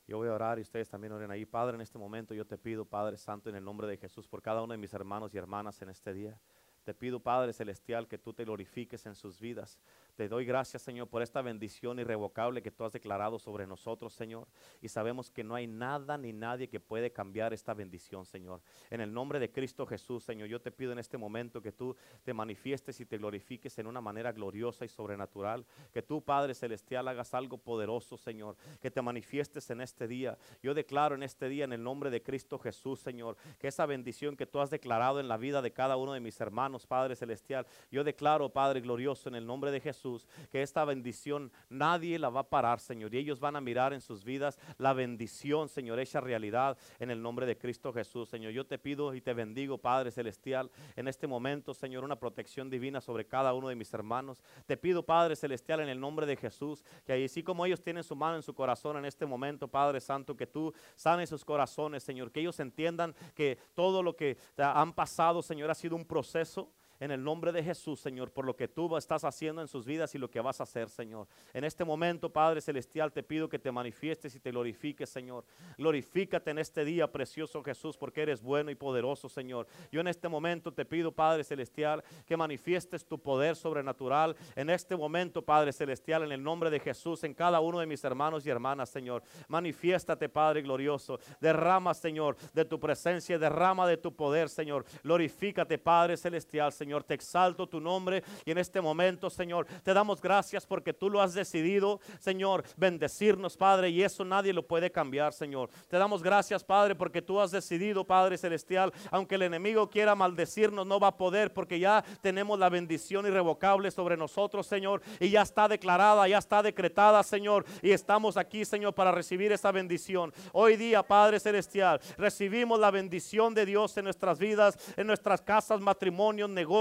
[0.05, 1.45] Yo voy a orar y ustedes también oren ahí.
[1.45, 4.41] Padre, en este momento yo te pido, Padre Santo, en el nombre de Jesús, por
[4.41, 6.39] cada uno de mis hermanos y hermanas en este día.
[6.83, 9.79] Te pido, Padre Celestial, que tú te glorifiques en sus vidas.
[10.15, 14.47] Te doy gracias, Señor, por esta bendición irrevocable que tú has declarado sobre nosotros, Señor.
[14.79, 18.61] Y sabemos que no hay nada ni nadie que puede cambiar esta bendición, Señor.
[18.91, 21.95] En el nombre de Cristo Jesús, Señor, yo te pido en este momento que tú
[22.23, 25.65] te manifiestes y te glorifiques en una manera gloriosa y sobrenatural.
[25.91, 28.55] Que tú, Padre Celestial, hagas algo poderoso, Señor.
[28.79, 30.37] Que te manifiestes en este día.
[30.61, 34.37] Yo declaro en este día, en el nombre de Cristo Jesús, Señor, que esa bendición
[34.37, 37.65] que tú has declarado en la vida de cada uno de mis hermanos, Padre Celestial.
[37.89, 40.02] Yo declaro, Padre glorioso, en el nombre de Jesús,
[40.51, 43.13] que esta bendición nadie la va a parar, Señor.
[43.13, 47.21] Y ellos van a mirar en sus vidas la bendición, Señor, hecha realidad en el
[47.21, 48.51] nombre de Cristo Jesús, Señor.
[48.51, 52.99] Yo te pido y te bendigo, Padre Celestial, en este momento, Señor, una protección divina
[52.99, 54.43] sobre cada uno de mis hermanos.
[54.65, 58.15] Te pido, Padre Celestial, en el nombre de Jesús, que así como ellos tienen su
[58.15, 62.31] mano en su corazón en este momento, Padre Santo, que tú sanes sus corazones, Señor,
[62.31, 66.69] que ellos entiendan que todo lo que han pasado, Señor, ha sido un proceso
[66.99, 70.13] en el nombre de Jesús, Señor, por lo que tú estás haciendo en sus vidas
[70.15, 71.27] y lo que vas a hacer, Señor.
[71.53, 75.45] En este momento, Padre Celestial, te pido que te manifiestes y te glorifiques, Señor.
[75.77, 79.67] Glorifícate en este día, precioso Jesús, porque eres bueno y poderoso, Señor.
[79.91, 84.35] Yo en este momento te pido, Padre Celestial, que manifiestes tu poder sobrenatural.
[84.55, 88.03] En este momento, Padre Celestial, en el nombre de Jesús, en cada uno de mis
[88.03, 89.23] hermanos y hermanas, Señor.
[89.47, 91.19] Manifiéstate, Padre glorioso.
[91.41, 94.85] Derrama, Señor, de tu presencia, derrama de tu poder, Señor.
[95.03, 96.82] Glorifícate, Padre Celestial, Señor.
[96.83, 97.05] Señor.
[97.05, 101.21] Te exalto tu nombre y en este momento, Señor, te damos gracias porque tú lo
[101.21, 105.69] has decidido, Señor, bendecirnos, Padre, y eso nadie lo puede cambiar, Señor.
[105.87, 110.85] Te damos gracias, Padre, porque tú has decidido, Padre Celestial, aunque el enemigo quiera maldecirnos,
[110.85, 115.43] no va a poder porque ya tenemos la bendición irrevocable sobre nosotros, Señor, y ya
[115.43, 120.33] está declarada, ya está decretada, Señor, y estamos aquí, Señor, para recibir esa bendición.
[120.51, 125.79] Hoy día, Padre Celestial, recibimos la bendición de Dios en nuestras vidas, en nuestras casas,
[125.79, 126.72] matrimonios, negocios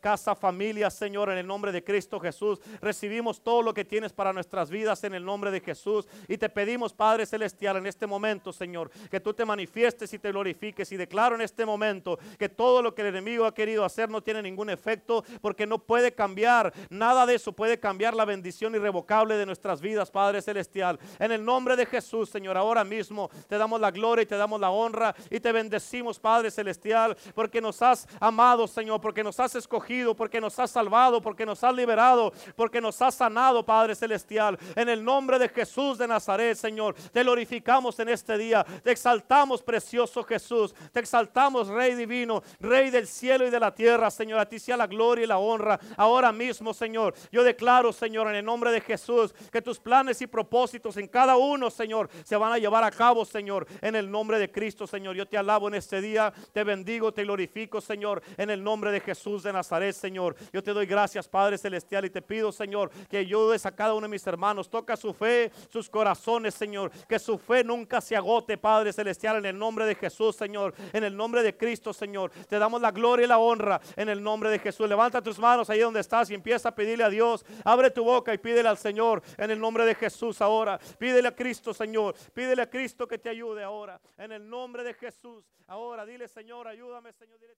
[0.00, 2.60] casa, familia, Señor, en el nombre de Cristo Jesús.
[2.80, 6.06] Recibimos todo lo que tienes para nuestras vidas en el nombre de Jesús.
[6.28, 10.30] Y te pedimos, Padre Celestial, en este momento, Señor, que tú te manifiestes y te
[10.30, 10.92] glorifiques.
[10.92, 14.22] Y declaro en este momento que todo lo que el enemigo ha querido hacer no
[14.22, 16.72] tiene ningún efecto porque no puede cambiar.
[16.88, 20.98] Nada de eso puede cambiar la bendición irrevocable de nuestras vidas, Padre Celestial.
[21.18, 24.60] En el nombre de Jesús, Señor, ahora mismo te damos la gloria y te damos
[24.60, 29.54] la honra y te bendecimos, Padre Celestial, porque nos has amado, Señor, porque nos has
[29.54, 34.58] escogido, porque nos has salvado, porque nos has liberado, porque nos has sanado, Padre Celestial.
[34.74, 38.64] En el nombre de Jesús de Nazaret, Señor, te glorificamos en este día.
[38.82, 40.74] Te exaltamos, precioso Jesús.
[40.92, 44.38] Te exaltamos, Rey divino, Rey del cielo y de la tierra, Señor.
[44.40, 45.78] A ti sea la gloria y la honra.
[45.96, 50.26] Ahora mismo, Señor, yo declaro, Señor, en el nombre de Jesús, que tus planes y
[50.26, 54.38] propósitos en cada uno, Señor, se van a llevar a cabo, Señor, en el nombre
[54.38, 55.16] de Cristo, Señor.
[55.16, 59.00] Yo te alabo en este día, te bendigo, te glorifico, Señor, en el nombre de
[59.20, 60.34] Jesús de Nazaret, Señor.
[60.50, 64.06] Yo te doy gracias, Padre Celestial, y te pido, Señor, que ayudes a cada uno
[64.06, 64.70] de mis hermanos.
[64.70, 66.90] Toca su fe, sus corazones, Señor.
[67.06, 70.72] Que su fe nunca se agote, Padre Celestial, en el nombre de Jesús, Señor.
[70.94, 72.30] En el nombre de Cristo, Señor.
[72.48, 74.88] Te damos la gloria y la honra en el nombre de Jesús.
[74.88, 77.44] Levanta tus manos ahí donde estás y empieza a pedirle a Dios.
[77.62, 80.80] Abre tu boca y pídele al Señor en el nombre de Jesús ahora.
[80.98, 82.14] Pídele a Cristo, Señor.
[82.32, 84.00] Pídele a Cristo que te ayude ahora.
[84.16, 85.44] En el nombre de Jesús.
[85.66, 87.38] Ahora dile, Señor, ayúdame, Señor.
[87.38, 87.54] Dile,